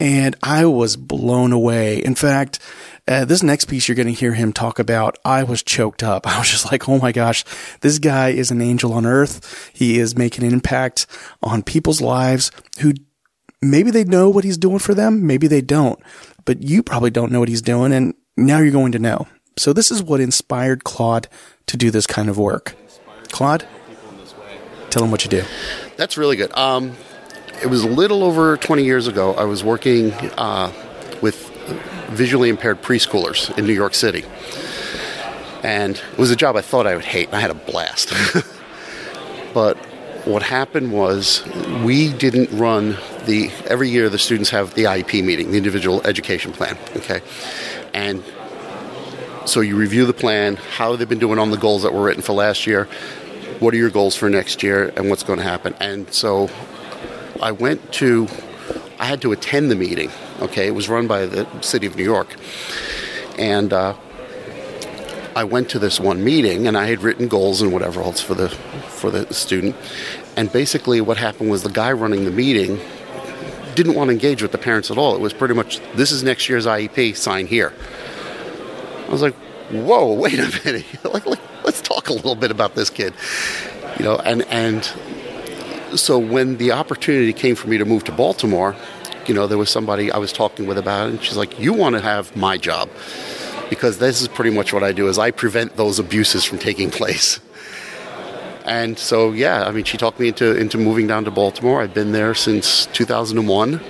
And 0.00 0.34
I 0.42 0.64
was 0.64 0.96
blown 0.96 1.52
away. 1.52 1.98
In 1.98 2.14
fact, 2.14 2.60
uh, 3.06 3.26
this 3.26 3.42
next 3.42 3.66
piece 3.66 3.88
you're 3.88 3.94
going 3.94 4.08
to 4.08 4.14
hear 4.14 4.32
him 4.32 4.54
talk 4.54 4.78
about, 4.78 5.18
I 5.22 5.42
was 5.42 5.62
choked 5.62 6.02
up. 6.02 6.26
I 6.26 6.38
was 6.38 6.48
just 6.48 6.72
like, 6.72 6.88
oh 6.88 6.98
my 6.98 7.12
gosh, 7.12 7.44
this 7.82 7.98
guy 7.98 8.30
is 8.30 8.50
an 8.50 8.62
angel 8.62 8.94
on 8.94 9.04
earth. 9.04 9.70
He 9.74 9.98
is 9.98 10.16
making 10.16 10.46
an 10.46 10.54
impact 10.54 11.06
on 11.42 11.62
people's 11.62 12.00
lives 12.00 12.50
who 12.80 12.94
maybe 13.60 13.90
they 13.90 14.04
know 14.04 14.30
what 14.30 14.44
he's 14.44 14.56
doing 14.56 14.78
for 14.78 14.94
them, 14.94 15.26
maybe 15.26 15.46
they 15.46 15.60
don't, 15.60 15.98
but 16.46 16.62
you 16.62 16.82
probably 16.82 17.10
don't 17.10 17.30
know 17.30 17.40
what 17.40 17.50
he's 17.50 17.60
doing, 17.60 17.92
and 17.92 18.14
now 18.34 18.60
you're 18.60 18.72
going 18.72 18.92
to 18.92 18.98
know. 18.98 19.26
So 19.58 19.72
this 19.72 19.90
is 19.90 20.02
what 20.02 20.20
inspired 20.20 20.84
Claude 20.84 21.28
to 21.66 21.76
do 21.76 21.90
this 21.90 22.06
kind 22.06 22.28
of 22.28 22.38
work. 22.38 22.76
Claude, 23.32 23.66
tell 24.90 25.02
him 25.02 25.10
what 25.10 25.24
you 25.24 25.30
do. 25.30 25.42
That's 25.96 26.16
really 26.16 26.36
good. 26.36 26.56
Um, 26.56 26.96
it 27.60 27.66
was 27.66 27.82
a 27.82 27.88
little 27.88 28.22
over 28.22 28.56
20 28.56 28.84
years 28.84 29.08
ago. 29.08 29.34
I 29.34 29.44
was 29.44 29.64
working 29.64 30.12
uh, 30.12 30.72
with 31.20 31.48
visually 32.10 32.50
impaired 32.50 32.82
preschoolers 32.82 33.56
in 33.58 33.66
New 33.66 33.72
York 33.72 33.94
City. 33.94 34.24
And 35.64 35.96
it 35.96 36.18
was 36.18 36.30
a 36.30 36.36
job 36.36 36.54
I 36.54 36.60
thought 36.60 36.86
I 36.86 36.94
would 36.94 37.04
hate, 37.04 37.26
and 37.26 37.36
I 37.36 37.40
had 37.40 37.50
a 37.50 37.54
blast. 37.54 38.12
but 39.54 39.76
what 40.24 40.44
happened 40.44 40.92
was 40.92 41.44
we 41.84 42.12
didn't 42.12 42.56
run 42.56 42.96
the 43.26 43.50
every 43.66 43.88
year 43.88 44.08
the 44.08 44.20
students 44.20 44.50
have 44.50 44.74
the 44.74 44.84
IEP 44.84 45.24
meeting, 45.24 45.50
the 45.50 45.58
individual 45.58 46.00
education 46.06 46.52
plan, 46.52 46.78
okay? 46.96 47.20
And 47.92 48.22
so 49.48 49.60
you 49.60 49.76
review 49.76 50.04
the 50.04 50.12
plan, 50.12 50.56
how 50.56 50.94
they've 50.94 51.08
been 51.08 51.18
doing 51.18 51.38
on 51.38 51.50
the 51.50 51.56
goals 51.56 51.82
that 51.82 51.92
were 51.92 52.02
written 52.02 52.22
for 52.22 52.34
last 52.34 52.66
year, 52.66 52.84
what 53.60 53.74
are 53.74 53.76
your 53.76 53.90
goals 53.90 54.14
for 54.14 54.28
next 54.28 54.62
year, 54.62 54.92
and 54.96 55.08
what's 55.08 55.22
going 55.22 55.38
to 55.38 55.44
happen. 55.44 55.74
And 55.80 56.12
so 56.12 56.50
I 57.40 57.52
went 57.52 57.92
to, 57.94 58.28
I 58.98 59.06
had 59.06 59.22
to 59.22 59.32
attend 59.32 59.70
the 59.70 59.76
meeting. 59.76 60.10
Okay, 60.40 60.66
it 60.66 60.72
was 60.72 60.88
run 60.88 61.06
by 61.06 61.26
the 61.26 61.46
city 61.62 61.86
of 61.86 61.96
New 61.96 62.04
York, 62.04 62.36
and 63.38 63.72
uh, 63.72 63.96
I 65.34 65.44
went 65.44 65.70
to 65.70 65.78
this 65.78 65.98
one 65.98 66.22
meeting, 66.22 66.66
and 66.66 66.76
I 66.76 66.86
had 66.86 67.02
written 67.02 67.26
goals 67.26 67.62
and 67.62 67.72
whatever 67.72 68.02
else 68.02 68.20
for 68.20 68.34
the 68.34 68.48
for 68.48 69.10
the 69.10 69.32
student. 69.32 69.74
And 70.36 70.52
basically, 70.52 71.00
what 71.00 71.16
happened 71.16 71.50
was 71.50 71.62
the 71.62 71.70
guy 71.70 71.90
running 71.92 72.24
the 72.24 72.30
meeting 72.30 72.78
didn't 73.74 73.94
want 73.94 74.08
to 74.08 74.12
engage 74.12 74.42
with 74.42 74.50
the 74.50 74.58
parents 74.58 74.90
at 74.90 74.98
all. 74.98 75.14
It 75.14 75.20
was 75.20 75.32
pretty 75.32 75.54
much, 75.54 75.80
this 75.94 76.10
is 76.10 76.24
next 76.24 76.48
year's 76.48 76.66
IEP, 76.66 77.16
sign 77.16 77.46
here. 77.46 77.72
I 79.08 79.10
was 79.10 79.22
like, 79.22 79.34
whoa, 79.70 80.12
wait 80.12 80.38
a 80.38 80.60
minute. 80.64 80.86
like, 81.04 81.26
like, 81.26 81.64
let's 81.64 81.80
talk 81.80 82.08
a 82.08 82.12
little 82.12 82.34
bit 82.34 82.50
about 82.50 82.74
this 82.74 82.90
kid. 82.90 83.14
You 83.98 84.04
know, 84.04 84.16
and, 84.18 84.42
and 84.44 84.84
so 85.96 86.18
when 86.18 86.58
the 86.58 86.72
opportunity 86.72 87.32
came 87.32 87.54
for 87.54 87.68
me 87.68 87.78
to 87.78 87.84
move 87.84 88.04
to 88.04 88.12
Baltimore, 88.12 88.76
you 89.26 89.34
know, 89.34 89.46
there 89.46 89.58
was 89.58 89.70
somebody 89.70 90.10
I 90.10 90.18
was 90.18 90.32
talking 90.32 90.66
with 90.66 90.78
about 90.78 91.08
it, 91.08 91.10
and 91.10 91.22
she's 91.22 91.36
like, 91.36 91.58
"You 91.60 91.74
want 91.74 91.94
to 91.94 92.00
have 92.00 92.34
my 92.34 92.56
job." 92.56 92.88
Because 93.68 93.98
this 93.98 94.22
is 94.22 94.28
pretty 94.28 94.50
much 94.50 94.72
what 94.72 94.82
I 94.82 94.92
do 94.92 95.08
is 95.08 95.18
I 95.18 95.30
prevent 95.30 95.76
those 95.76 95.98
abuses 95.98 96.44
from 96.44 96.58
taking 96.58 96.90
place. 97.00 97.38
And 98.64 98.98
so, 98.98 99.32
yeah, 99.32 99.64
I 99.64 99.70
mean, 99.70 99.84
she 99.84 99.96
talked 99.96 100.18
me 100.18 100.28
into 100.28 100.56
into 100.56 100.78
moving 100.78 101.06
down 101.06 101.24
to 101.24 101.30
Baltimore. 101.30 101.82
I've 101.82 101.94
been 101.94 102.12
there 102.12 102.34
since 102.34 102.86
2001, 102.86 103.80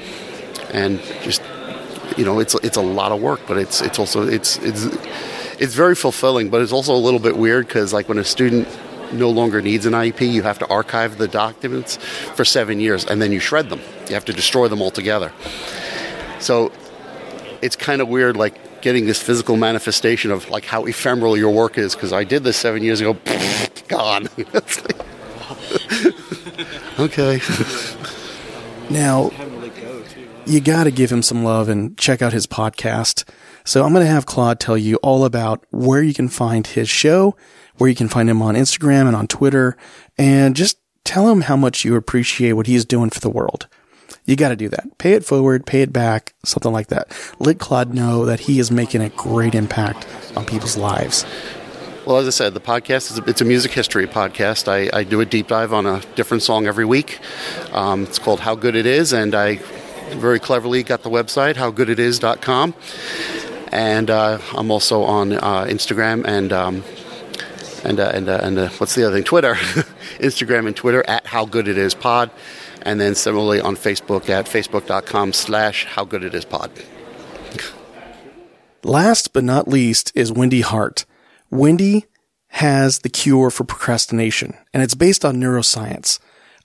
and 0.72 1.00
just 1.22 1.42
you 2.18 2.24
know, 2.24 2.40
it's 2.40 2.54
it's 2.56 2.76
a 2.76 2.82
lot 2.82 3.12
of 3.12 3.22
work, 3.22 3.40
but 3.46 3.56
it's 3.56 3.80
it's 3.80 3.98
also 3.98 4.26
it's 4.26 4.58
it's 4.58 4.86
it's 5.58 5.74
very 5.74 5.94
fulfilling. 5.94 6.50
But 6.50 6.62
it's 6.62 6.72
also 6.72 6.94
a 6.94 6.98
little 6.98 7.20
bit 7.20 7.36
weird 7.36 7.68
because 7.68 7.92
like 7.92 8.08
when 8.08 8.18
a 8.18 8.24
student 8.24 8.68
no 9.12 9.30
longer 9.30 9.62
needs 9.62 9.86
an 9.86 9.92
IEP, 9.92 10.30
you 10.30 10.42
have 10.42 10.58
to 10.58 10.66
archive 10.66 11.16
the 11.16 11.28
documents 11.28 11.96
for 12.34 12.44
seven 12.44 12.80
years, 12.80 13.04
and 13.04 13.22
then 13.22 13.32
you 13.32 13.38
shred 13.38 13.70
them. 13.70 13.80
You 14.08 14.14
have 14.14 14.24
to 14.26 14.32
destroy 14.32 14.68
them 14.68 14.82
altogether. 14.82 15.32
So 16.40 16.72
it's 17.62 17.76
kind 17.76 18.02
of 18.02 18.08
weird, 18.08 18.36
like 18.36 18.82
getting 18.82 19.06
this 19.06 19.22
physical 19.22 19.56
manifestation 19.56 20.30
of 20.30 20.50
like 20.50 20.64
how 20.64 20.84
ephemeral 20.86 21.36
your 21.36 21.50
work 21.50 21.78
is. 21.78 21.94
Because 21.94 22.12
I 22.12 22.24
did 22.24 22.42
this 22.42 22.56
seven 22.56 22.82
years 22.82 23.00
ago, 23.00 23.16
gone. 23.88 24.28
okay. 26.98 27.40
Now, 28.90 29.30
you 30.48 30.60
got 30.60 30.84
to 30.84 30.90
give 30.90 31.12
him 31.12 31.22
some 31.22 31.44
love 31.44 31.68
and 31.68 31.96
check 31.98 32.22
out 32.22 32.32
his 32.32 32.46
podcast. 32.46 33.28
So 33.64 33.84
I'm 33.84 33.92
going 33.92 34.04
to 34.04 34.10
have 34.10 34.26
Claude 34.26 34.58
tell 34.58 34.78
you 34.78 34.96
all 34.96 35.24
about 35.24 35.64
where 35.70 36.02
you 36.02 36.14
can 36.14 36.28
find 36.28 36.66
his 36.66 36.88
show, 36.88 37.36
where 37.76 37.90
you 37.90 37.96
can 37.96 38.08
find 38.08 38.30
him 38.30 38.40
on 38.40 38.54
Instagram 38.54 39.06
and 39.06 39.14
on 39.14 39.26
Twitter, 39.26 39.76
and 40.16 40.56
just 40.56 40.78
tell 41.04 41.28
him 41.28 41.42
how 41.42 41.56
much 41.56 41.84
you 41.84 41.96
appreciate 41.96 42.54
what 42.54 42.66
he's 42.66 42.84
doing 42.84 43.10
for 43.10 43.20
the 43.20 43.30
world. 43.30 43.68
You 44.24 44.36
got 44.36 44.48
to 44.50 44.56
do 44.56 44.68
that. 44.70 44.96
Pay 44.98 45.12
it 45.12 45.24
forward, 45.24 45.66
pay 45.66 45.82
it 45.82 45.92
back, 45.92 46.34
something 46.44 46.72
like 46.72 46.88
that. 46.88 47.14
Let 47.38 47.58
Claude 47.58 47.94
know 47.94 48.24
that 48.24 48.40
he 48.40 48.58
is 48.58 48.70
making 48.70 49.02
a 49.02 49.10
great 49.10 49.54
impact 49.54 50.06
on 50.36 50.44
people's 50.46 50.76
lives. 50.76 51.26
Well, 52.06 52.16
as 52.16 52.26
I 52.26 52.30
said, 52.30 52.54
the 52.54 52.60
podcast 52.60 53.10
is 53.10 53.18
a, 53.18 53.24
it's 53.24 53.42
a 53.42 53.44
music 53.44 53.72
history 53.72 54.06
podcast. 54.06 54.66
I, 54.66 54.88
I, 54.98 55.04
do 55.04 55.20
a 55.20 55.26
deep 55.26 55.48
dive 55.48 55.74
on 55.74 55.84
a 55.84 56.00
different 56.14 56.42
song 56.42 56.66
every 56.66 56.86
week. 56.86 57.18
Um, 57.72 58.04
it's 58.04 58.18
called 58.18 58.40
How 58.40 58.54
Good 58.54 58.74
It 58.76 58.86
Is, 58.86 59.12
and 59.12 59.34
I 59.34 59.60
very 60.16 60.38
cleverly 60.38 60.82
got 60.82 61.02
the 61.02 61.10
website 61.10 61.54
howgooditis.com. 61.54 62.74
And 63.70 64.10
uh, 64.10 64.38
I'm 64.54 64.70
also 64.70 65.02
on 65.02 65.32
uh, 65.32 65.66
Instagram 65.68 66.26
and 66.26 66.52
um, 66.52 66.82
and 67.84 68.00
uh, 68.00 68.10
and 68.14 68.28
uh, 68.28 68.40
and 68.42 68.58
uh, 68.58 68.68
what's 68.70 68.94
the 68.94 69.04
other 69.06 69.16
thing? 69.16 69.24
Twitter, 69.24 69.54
Instagram 70.18 70.66
and 70.66 70.76
Twitter 70.76 71.04
at 71.08 71.26
How 71.26 71.44
Good 71.44 71.68
It 71.68 71.78
Is 71.78 71.94
Pod, 71.94 72.30
and 72.82 73.00
then 73.00 73.14
similarly 73.14 73.60
on 73.60 73.76
Facebook 73.76 74.28
at 74.28 74.46
facebook.com 74.46 75.32
slash 75.32 75.84
How 75.84 76.04
Good 76.04 76.24
It 76.24 76.34
Is 76.34 76.44
Pod. 76.44 76.70
Last 78.84 79.32
but 79.32 79.44
not 79.44 79.68
least 79.68 80.12
is 80.14 80.32
Wendy 80.32 80.60
Hart. 80.60 81.04
Wendy 81.50 82.06
has 82.48 83.00
the 83.00 83.08
cure 83.08 83.50
for 83.50 83.64
procrastination, 83.64 84.56
and 84.72 84.82
it's 84.82 84.94
based 84.94 85.24
on 85.24 85.36
neuroscience. 85.36 86.18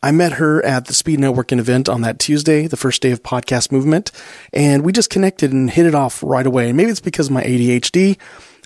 I 0.03 0.11
met 0.11 0.33
her 0.33 0.63
at 0.65 0.87
the 0.87 0.93
Speed 0.93 1.19
Networking 1.19 1.59
event 1.59 1.87
on 1.87 2.01
that 2.01 2.19
Tuesday, 2.19 2.67
the 2.67 2.75
first 2.75 3.01
day 3.01 3.11
of 3.11 3.23
podcast 3.23 3.71
movement, 3.71 4.11
and 4.51 4.83
we 4.83 4.91
just 4.91 5.09
connected 5.09 5.53
and 5.53 5.69
hit 5.69 5.85
it 5.85 5.95
off 5.95 6.21
right 6.21 6.45
away. 6.45 6.67
And 6.67 6.75
maybe 6.75 6.91
it's 6.91 6.99
because 6.99 7.27
of 7.27 7.31
my 7.31 7.41
ADHD 7.41 8.19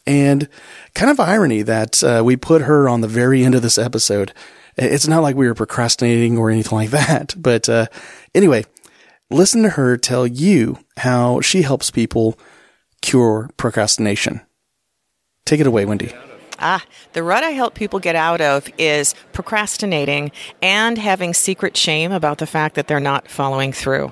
and 0.07 0.49
kind 0.95 1.11
of 1.11 1.19
irony 1.19 1.61
that 1.61 2.03
uh, 2.03 2.23
we 2.25 2.37
put 2.37 2.63
her 2.63 2.89
on 2.89 3.01
the 3.01 3.07
very 3.07 3.43
end 3.45 3.53
of 3.53 3.61
this 3.61 3.77
episode. 3.77 4.33
It's 4.77 5.07
not 5.07 5.21
like 5.21 5.35
we 5.35 5.45
were 5.47 5.53
procrastinating 5.53 6.39
or 6.39 6.49
anything 6.49 6.75
like 6.75 6.89
that. 7.07 7.35
But 7.37 7.69
uh, 7.69 7.85
anyway, 8.33 8.65
listen 9.29 9.61
to 9.61 9.69
her 9.69 9.95
tell 9.95 10.25
you 10.25 10.79
how 10.97 11.41
she 11.41 11.61
helps 11.61 11.91
people 11.91 12.39
cure 13.03 13.51
procrastination. 13.57 14.41
Take 15.45 15.59
it 15.59 15.67
away, 15.67 15.85
Wendy. 15.85 16.11
Ah, 16.59 16.83
the 17.13 17.23
rut 17.23 17.43
I 17.43 17.51
help 17.51 17.73
people 17.75 17.99
get 17.99 18.15
out 18.15 18.41
of 18.41 18.69
is 18.77 19.13
procrastinating 19.33 20.31
and 20.61 20.97
having 20.97 21.33
secret 21.33 21.77
shame 21.77 22.11
about 22.11 22.39
the 22.39 22.47
fact 22.47 22.75
that 22.75 22.87
they're 22.87 22.99
not 22.99 23.27
following 23.27 23.71
through. 23.71 24.11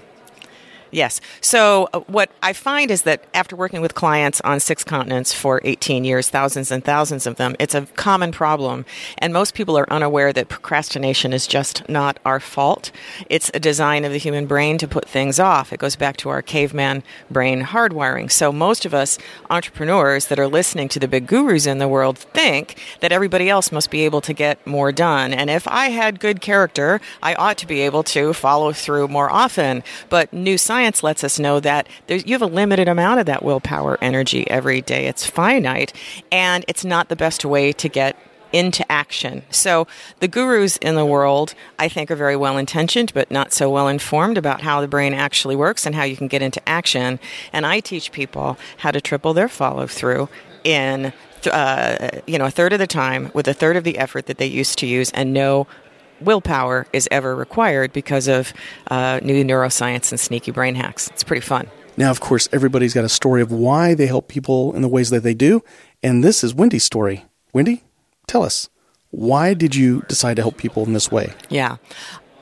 Yes. 0.95 1.19
So 1.41 1.89
uh, 1.91 1.99
what 2.07 2.31
I 2.41 2.53
find 2.53 2.89
is 2.89 3.01
that 3.01 3.25
after 3.33 3.53
working 3.53 3.81
with 3.81 3.95
clients 3.95 4.39
on 4.45 4.61
six 4.61 4.81
continents 4.81 5.33
for 5.33 5.59
18 5.65 6.05
years, 6.05 6.29
thousands 6.29 6.71
and 6.71 6.85
thousands 6.85 7.27
of 7.27 7.35
them, 7.35 7.53
it's 7.59 7.75
a 7.75 7.85
common 7.97 8.31
problem. 8.31 8.85
And 9.17 9.33
most 9.33 9.55
people 9.55 9.77
are 9.77 9.91
unaware 9.91 10.31
that 10.31 10.47
procrastination 10.47 11.33
is 11.33 11.47
just 11.47 11.89
not 11.89 12.17
our 12.23 12.39
fault. 12.39 12.93
It's 13.29 13.51
a 13.53 13.59
design 13.59 14.05
of 14.05 14.13
the 14.13 14.17
human 14.17 14.45
brain 14.45 14.77
to 14.77 14.87
put 14.87 15.05
things 15.05 15.37
off. 15.37 15.73
It 15.73 15.81
goes 15.81 15.97
back 15.97 16.15
to 16.17 16.29
our 16.29 16.41
caveman 16.41 17.03
brain 17.29 17.63
hardwiring. 17.63 18.31
So 18.31 18.53
most 18.53 18.85
of 18.85 18.93
us 18.93 19.17
entrepreneurs 19.49 20.27
that 20.27 20.39
are 20.39 20.47
listening 20.47 20.87
to 20.89 20.99
the 21.01 21.09
big 21.09 21.27
gurus 21.27 21.65
in 21.65 21.79
the 21.79 21.89
world 21.89 22.17
think 22.17 22.79
that 23.01 23.11
everybody 23.11 23.49
else 23.49 23.69
must 23.69 23.91
be 23.91 24.05
able 24.05 24.21
to 24.21 24.31
get 24.31 24.65
more 24.65 24.93
done. 24.93 25.33
And 25.33 25.49
if 25.49 25.67
I 25.67 25.89
had 25.89 26.21
good 26.21 26.39
character, 26.39 27.01
I 27.21 27.35
ought 27.35 27.57
to 27.57 27.67
be 27.67 27.81
able 27.81 28.03
to 28.03 28.31
follow 28.31 28.71
through 28.71 29.09
more 29.09 29.29
often. 29.29 29.83
But 30.07 30.31
new 30.31 30.57
science 30.57 30.84
science 30.85 31.01
lets 31.01 31.23
us 31.23 31.39
know 31.39 31.59
that 31.59 31.87
you 32.07 32.33
have 32.33 32.43
a 32.43 32.45
limited 32.45 32.87
amount 32.87 33.19
of 33.19 33.25
that 33.25 33.41
willpower 33.41 33.97
energy 34.01 34.47
every 34.51 34.81
day. 34.81 35.07
It's 35.07 35.25
finite, 35.25 35.91
and 36.31 36.63
it's 36.67 36.85
not 36.85 37.09
the 37.09 37.15
best 37.15 37.43
way 37.43 37.73
to 37.73 37.89
get 37.89 38.15
into 38.53 38.89
action. 38.91 39.41
So 39.49 39.87
the 40.19 40.27
gurus 40.27 40.77
in 40.77 40.93
the 40.93 41.05
world, 41.05 41.55
I 41.79 41.89
think, 41.89 42.11
are 42.11 42.15
very 42.15 42.35
well 42.35 42.59
intentioned, 42.59 43.11
but 43.15 43.31
not 43.31 43.51
so 43.51 43.67
well 43.67 43.87
informed 43.87 44.37
about 44.37 44.61
how 44.61 44.79
the 44.79 44.87
brain 44.87 45.15
actually 45.15 45.55
works 45.55 45.87
and 45.87 45.95
how 45.95 46.03
you 46.03 46.15
can 46.15 46.27
get 46.27 46.43
into 46.43 46.61
action. 46.69 47.19
And 47.51 47.65
I 47.65 47.79
teach 47.79 48.11
people 48.11 48.55
how 48.77 48.91
to 48.91 49.01
triple 49.01 49.33
their 49.33 49.49
follow 49.49 49.87
through 49.87 50.29
in 50.63 51.13
uh, 51.51 52.09
you 52.27 52.37
know 52.37 52.45
a 52.45 52.51
third 52.51 52.73
of 52.73 52.79
the 52.79 52.87
time 52.87 53.31
with 53.33 53.47
a 53.47 53.53
third 53.53 53.75
of 53.75 53.83
the 53.83 53.97
effort 53.97 54.27
that 54.27 54.37
they 54.37 54.47
used 54.47 54.77
to 54.79 54.85
use 54.85 55.11
and 55.11 55.33
no 55.33 55.67
willpower 56.21 56.87
is 56.93 57.07
ever 57.11 57.35
required 57.35 57.93
because 57.93 58.27
of 58.27 58.53
uh, 58.87 59.19
new 59.23 59.43
neuroscience 59.43 60.11
and 60.11 60.19
sneaky 60.19 60.51
brain 60.51 60.75
hacks. 60.75 61.09
It's 61.09 61.23
pretty 61.23 61.45
fun. 61.45 61.67
Now, 61.97 62.11
of 62.11 62.19
course, 62.19 62.49
everybody's 62.51 62.93
got 62.93 63.05
a 63.05 63.09
story 63.09 63.41
of 63.41 63.51
why 63.51 63.93
they 63.93 64.07
help 64.07 64.27
people 64.27 64.75
in 64.75 64.81
the 64.81 64.87
ways 64.87 65.09
that 65.11 65.23
they 65.23 65.33
do. 65.33 65.63
And 66.03 66.23
this 66.23 66.43
is 66.43 66.53
Wendy's 66.53 66.83
story. 66.83 67.25
Wendy, 67.53 67.83
tell 68.27 68.43
us, 68.43 68.69
why 69.11 69.53
did 69.53 69.75
you 69.75 70.03
decide 70.09 70.35
to 70.35 70.41
help 70.41 70.57
people 70.57 70.83
in 70.85 70.93
this 70.93 71.09
way? 71.09 71.33
Yeah. 71.49 71.77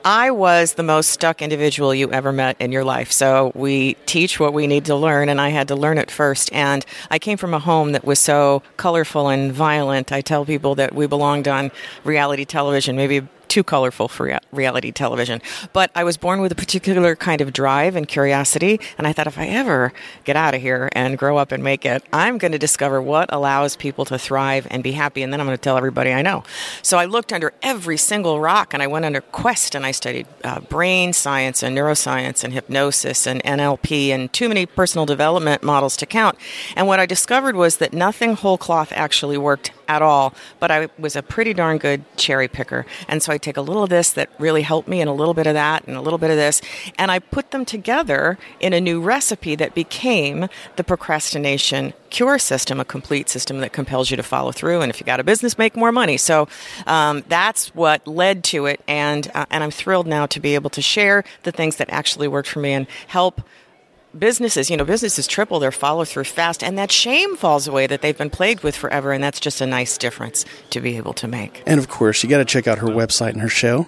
I 0.05 0.31
was 0.31 0.73
the 0.73 0.83
most 0.83 1.11
stuck 1.11 1.41
individual 1.41 1.95
you 1.95 2.11
ever 2.11 2.33
met 2.33 2.59
in 2.59 2.73
your 2.73 2.83
life. 2.83 3.11
So 3.11 3.53
we 3.55 3.93
teach 4.05 4.37
what 4.37 4.53
we 4.53 4.67
need 4.67 4.85
to 4.85 4.95
learn, 4.95 5.29
and 5.29 5.39
I 5.39 5.49
had 5.49 5.69
to 5.69 5.75
learn 5.75 5.97
it 5.97 6.11
first. 6.11 6.51
And 6.51 6.85
I 7.09 7.19
came 7.19 7.37
from 7.37 7.53
a 7.53 7.59
home 7.59 7.93
that 7.93 8.03
was 8.03 8.19
so 8.19 8.63
colorful 8.75 9.29
and 9.29 9.53
violent. 9.53 10.11
I 10.11 10.19
tell 10.19 10.45
people 10.45 10.75
that 10.75 10.93
we 10.93 11.07
belonged 11.07 11.47
on 11.47 11.71
reality 12.03 12.43
television, 12.43 12.97
maybe 12.97 13.25
too 13.53 13.63
colorful 13.63 14.07
for 14.07 14.39
reality 14.51 14.91
television. 14.91 15.39
But 15.73 15.91
I 15.93 16.03
was 16.03 16.17
born 16.17 16.41
with 16.41 16.51
a 16.51 16.55
particular 16.55 17.15
kind 17.15 17.39
of 17.39 17.53
drive 17.53 17.95
and 17.95 18.07
curiosity, 18.07 18.79
and 18.97 19.05
I 19.05 19.13
thought 19.13 19.27
if 19.27 19.37
I 19.37 19.45
ever 19.45 19.93
get 20.23 20.35
out 20.35 20.55
of 20.55 20.61
here 20.61 20.89
and 20.93 21.19
grow 21.19 21.37
up 21.37 21.51
and 21.51 21.63
make 21.63 21.85
it, 21.85 22.03
I'm 22.11 22.39
going 22.39 22.53
to 22.53 22.57
discover 22.57 22.99
what 22.99 23.31
allows 23.31 23.75
people 23.75 24.05
to 24.05 24.17
thrive 24.17 24.65
and 24.71 24.81
be 24.81 24.93
happy, 24.93 25.21
and 25.21 25.31
then 25.31 25.39
I'm 25.39 25.45
going 25.45 25.55
to 25.55 25.61
tell 25.61 25.77
everybody 25.77 26.11
I 26.11 26.23
know. 26.23 26.43
So 26.81 26.97
I 26.97 27.05
looked 27.05 27.31
under 27.31 27.53
every 27.61 27.95
single 27.95 28.39
rock, 28.39 28.73
and 28.73 28.81
I 28.81 28.87
went 28.87 29.05
under 29.05 29.21
Quest, 29.21 29.75
and 29.75 29.85
I 29.85 29.91
studied 29.91 30.25
uh, 30.43 30.61
brain 30.61 31.13
science 31.13 31.61
and 31.61 31.77
neuroscience 31.77 32.43
and 32.43 32.53
hypnosis 32.53 33.27
and 33.27 33.43
NLP 33.43 34.07
and 34.09 34.33
too 34.33 34.47
many 34.47 34.65
personal 34.65 35.05
development 35.05 35.61
models 35.61 35.95
to 35.97 36.07
count. 36.07 36.39
And 36.75 36.87
what 36.87 36.99
I 36.99 37.05
discovered 37.05 37.55
was 37.55 37.77
that 37.77 37.93
nothing 37.93 38.33
whole 38.33 38.57
cloth 38.57 38.91
actually 38.95 39.37
worked 39.37 39.71
at 39.93 40.01
all, 40.01 40.33
but 40.59 40.71
I 40.71 40.89
was 40.97 41.15
a 41.15 41.21
pretty 41.21 41.53
darn 41.53 41.77
good 41.77 42.03
cherry 42.17 42.47
picker. 42.47 42.85
And 43.07 43.21
so 43.21 43.31
I 43.31 43.37
take 43.37 43.57
a 43.57 43.61
little 43.61 43.83
of 43.83 43.89
this 43.89 44.11
that 44.11 44.29
really 44.39 44.61
helped 44.61 44.87
me 44.87 45.01
and 45.01 45.09
a 45.09 45.13
little 45.13 45.33
bit 45.33 45.47
of 45.47 45.53
that 45.53 45.87
and 45.87 45.95
a 45.95 46.01
little 46.01 46.19
bit 46.19 46.31
of 46.31 46.37
this, 46.37 46.61
and 46.97 47.11
I 47.11 47.19
put 47.19 47.51
them 47.51 47.65
together 47.65 48.37
in 48.59 48.73
a 48.73 48.81
new 48.81 49.01
recipe 49.01 49.55
that 49.55 49.75
became 49.75 50.47
the 50.75 50.83
procrastination 50.83 51.93
cure 52.09 52.37
system, 52.37 52.79
a 52.79 52.85
complete 52.85 53.27
system 53.27 53.59
that 53.59 53.73
compels 53.73 54.11
you 54.11 54.17
to 54.17 54.23
follow 54.23 54.51
through. 54.51 54.81
And 54.81 54.89
if 54.89 54.99
you 54.99 55.05
got 55.05 55.19
a 55.19 55.23
business, 55.23 55.57
make 55.57 55.75
more 55.75 55.91
money. 55.91 56.17
So 56.17 56.47
um, 56.85 57.23
that's 57.27 57.73
what 57.73 58.07
led 58.07 58.43
to 58.45 58.67
it. 58.67 58.81
And, 58.87 59.29
uh, 59.33 59.45
and 59.49 59.63
I'm 59.63 59.71
thrilled 59.71 60.07
now 60.07 60.27
to 60.27 60.39
be 60.39 60.53
able 60.55 60.69
to 60.71 60.81
share 60.81 61.23
the 61.41 61.51
things 61.51 61.77
that 61.77 61.89
actually 61.89 62.27
worked 62.27 62.49
for 62.49 62.59
me 62.59 62.73
and 62.73 62.87
help 63.07 63.41
businesses, 64.17 64.69
you 64.69 64.77
know, 64.77 64.85
businesses 64.85 65.27
triple 65.27 65.59
their 65.59 65.71
follow 65.71 66.05
through 66.05 66.25
fast, 66.25 66.63
and 66.63 66.77
that 66.77 66.91
shame 66.91 67.35
falls 67.35 67.67
away 67.67 67.87
that 67.87 68.01
they've 68.01 68.17
been 68.17 68.29
plagued 68.29 68.63
with 68.63 68.75
forever, 68.75 69.11
and 69.11 69.23
that's 69.23 69.39
just 69.39 69.61
a 69.61 69.65
nice 69.65 69.97
difference 69.97 70.45
to 70.69 70.81
be 70.81 70.97
able 70.97 71.13
to 71.13 71.27
make. 71.27 71.63
And 71.65 71.79
of 71.79 71.87
course, 71.89 72.23
you 72.23 72.29
got 72.29 72.37
to 72.37 72.45
check 72.45 72.67
out 72.67 72.79
her 72.79 72.87
website 72.87 73.31
and 73.31 73.41
her 73.41 73.49
show. 73.49 73.87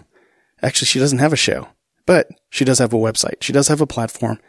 Actually, 0.61 0.87
she 0.87 0.99
doesn't 0.99 1.19
have 1.19 1.33
a 1.33 1.37
show, 1.37 1.67
but 2.05 2.27
she 2.49 2.65
does 2.65 2.79
have 2.79 2.93
a 2.93 2.97
website. 2.97 3.41
She 3.41 3.53
does 3.53 3.67
have 3.67 3.81
a 3.81 3.87
platform. 3.87 4.39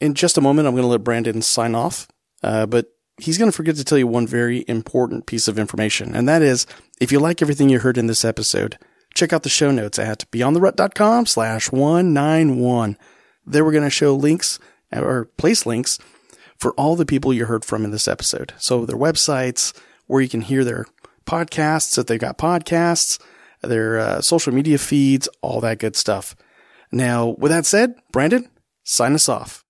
In 0.02 0.14
just 0.14 0.38
a 0.38 0.42
moment, 0.42 0.68
I'm 0.68 0.74
going 0.74 0.84
to 0.84 0.90
let 0.90 1.04
Brandon 1.04 1.42
sign 1.42 1.74
off, 1.74 2.08
uh, 2.44 2.66
but 2.66 2.88
he's 3.18 3.38
going 3.38 3.50
to 3.50 3.56
forget 3.56 3.76
to 3.78 3.84
tell 3.84 3.98
you 3.98 4.08
one 4.08 4.28
very 4.28 4.66
important 4.68 5.26
piece 5.26 5.48
of 5.48 5.58
information, 5.58 6.14
and 6.14 6.28
that 6.28 6.42
is 6.42 6.68
if 7.00 7.12
you 7.12 7.20
like 7.20 7.42
everything 7.42 7.70
you 7.70 7.80
heard 7.80 7.98
in 7.98 8.08
this 8.08 8.26
episode, 8.26 8.78
check 9.14 9.32
out 9.32 9.44
the 9.44 9.50
show 9.50 9.72
notes 9.72 9.98
at 9.98 10.30
beyondtherut.com 10.32 11.26
slash 11.26 11.72
191. 11.72 12.98
There 13.46 13.64
we're 13.64 13.72
going 13.72 13.84
to 13.84 13.90
show 13.90 14.16
links 14.16 14.60
or 15.04 15.26
place 15.38 15.66
links 15.66 16.00
for 16.58 16.74
all 16.74 16.96
the 16.96 17.06
people 17.06 17.34
you 17.34 17.46
heard 17.46 17.66
from 17.66 17.84
in 17.84 17.92
this 17.92 18.08
episode. 18.08 18.54
So 18.58 18.86
their 18.86 18.98
websites, 18.98 19.74
where 20.08 20.22
you 20.22 20.30
can 20.30 20.42
hear 20.42 20.64
their 20.64 20.86
podcasts, 21.26 21.98
if 21.98 22.06
they've 22.06 22.20
got 22.20 22.38
podcasts, 22.38 23.20
their 23.62 24.00
uh, 24.00 24.22
social 24.22 24.54
media 24.54 24.78
feeds, 24.78 25.28
all 25.42 25.60
that 25.62 25.80
good 25.80 25.96
stuff. 25.96 26.36
Now, 26.92 27.36
with 27.38 27.52
that 27.52 27.66
said, 27.66 27.96
Brandon, 28.12 28.50
sign 28.84 29.14
us 29.14 29.28
off. 29.28 29.64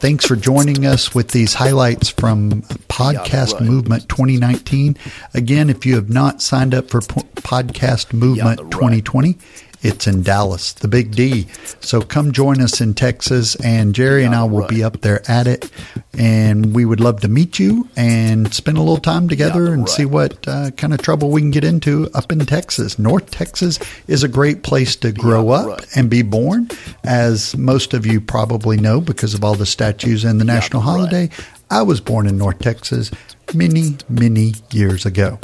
Thanks 0.00 0.24
for 0.24 0.34
joining 0.34 0.86
us 0.86 1.14
with 1.14 1.28
these 1.28 1.52
highlights 1.52 2.08
from 2.08 2.62
Podcast 2.88 3.60
Movement 3.60 4.08
2019. 4.08 4.96
Again, 5.34 5.68
if 5.68 5.84
you 5.84 5.94
have 5.96 6.08
not 6.08 6.40
signed 6.40 6.74
up 6.74 6.88
for 6.88 7.02
P- 7.02 7.20
Podcast 7.36 8.14
Movement 8.14 8.60
2020, 8.70 9.36
it's 9.82 10.06
in 10.06 10.22
Dallas, 10.22 10.72
the 10.72 10.88
Big 10.88 11.12
D. 11.12 11.46
So 11.80 12.02
come 12.02 12.32
join 12.32 12.60
us 12.60 12.80
in 12.80 12.94
Texas, 12.94 13.54
and 13.56 13.94
Jerry 13.94 14.24
and 14.24 14.34
I 14.34 14.44
will 14.44 14.66
be 14.66 14.84
up 14.84 15.00
there 15.00 15.22
at 15.30 15.46
it. 15.46 15.70
And 16.18 16.74
we 16.74 16.84
would 16.84 17.00
love 17.00 17.20
to 17.20 17.28
meet 17.28 17.58
you 17.58 17.88
and 17.96 18.52
spend 18.52 18.76
a 18.76 18.80
little 18.80 18.98
time 18.98 19.28
together 19.28 19.72
and 19.72 19.88
see 19.88 20.04
what 20.04 20.46
uh, 20.46 20.70
kind 20.72 20.92
of 20.92 21.00
trouble 21.00 21.30
we 21.30 21.40
can 21.40 21.50
get 21.50 21.64
into 21.64 22.10
up 22.14 22.30
in 22.30 22.40
Texas. 22.40 22.98
North 22.98 23.30
Texas 23.30 23.78
is 24.06 24.22
a 24.22 24.28
great 24.28 24.62
place 24.62 24.96
to 24.96 25.12
grow 25.12 25.50
up 25.50 25.80
and 25.94 26.10
be 26.10 26.22
born, 26.22 26.68
as 27.04 27.56
most 27.56 27.94
of 27.94 28.04
you 28.04 28.20
probably 28.20 28.76
know 28.76 29.00
because 29.00 29.34
of 29.34 29.44
all 29.44 29.54
the 29.54 29.66
statues 29.66 30.24
and 30.24 30.40
the 30.40 30.44
national 30.44 30.82
holiday. 30.82 31.30
I 31.70 31.82
was 31.82 32.00
born 32.00 32.26
in 32.26 32.36
North 32.36 32.58
Texas 32.58 33.10
many, 33.54 33.96
many 34.08 34.54
years 34.72 35.06
ago. 35.06 35.38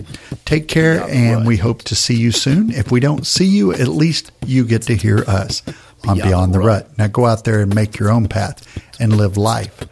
Take 0.45 0.67
care, 0.69 1.03
and 1.09 1.47
we 1.47 1.57
hope 1.57 1.83
to 1.85 1.95
see 1.95 2.17
you 2.17 2.33
soon. 2.33 2.71
If 2.73 2.91
we 2.91 2.99
don't 3.01 3.25
see 3.27 3.47
you, 3.47 3.73
at 3.73 3.89
least 3.89 4.33
you 4.45 4.65
get 4.65 4.83
to 4.83 4.97
hear 4.97 5.19
us 5.29 5.63
on 6.07 6.19
Beyond, 6.19 6.53
the 6.53 6.59
Rut. 6.59 6.99
Now 6.99 7.07
go 7.07 7.27
out 7.27 7.45
there 7.45 7.61
and 7.61 7.75
make 7.75 7.99
your 7.99 8.11
own 8.11 8.27
path 8.29 8.67
and 9.01 9.17
live 9.17 9.37
life 9.37 9.85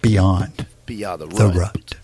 beyond, 0.00 0.66
Beyond 0.86 1.22
the 1.22 1.26
the 1.26 1.48
rut. 1.48 1.56
rut. 1.56 1.96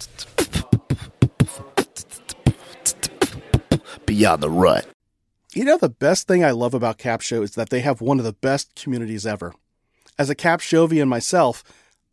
Beyond 4.06 4.42
the 4.42 4.50
rut. 4.50 4.86
You 5.54 5.64
know, 5.64 5.76
the 5.76 5.88
best 5.88 6.26
thing 6.26 6.44
I 6.44 6.50
love 6.50 6.74
about 6.74 6.98
Cap 6.98 7.20
Capsho 7.20 7.42
is 7.42 7.52
that 7.52 7.70
they 7.70 7.80
have 7.80 8.00
one 8.00 8.18
of 8.18 8.24
the 8.24 8.32
best 8.32 8.74
communities 8.74 9.26
ever. 9.26 9.54
As 10.18 10.30
a 10.30 10.34
Capshovian 10.34 11.08
myself, 11.08 11.62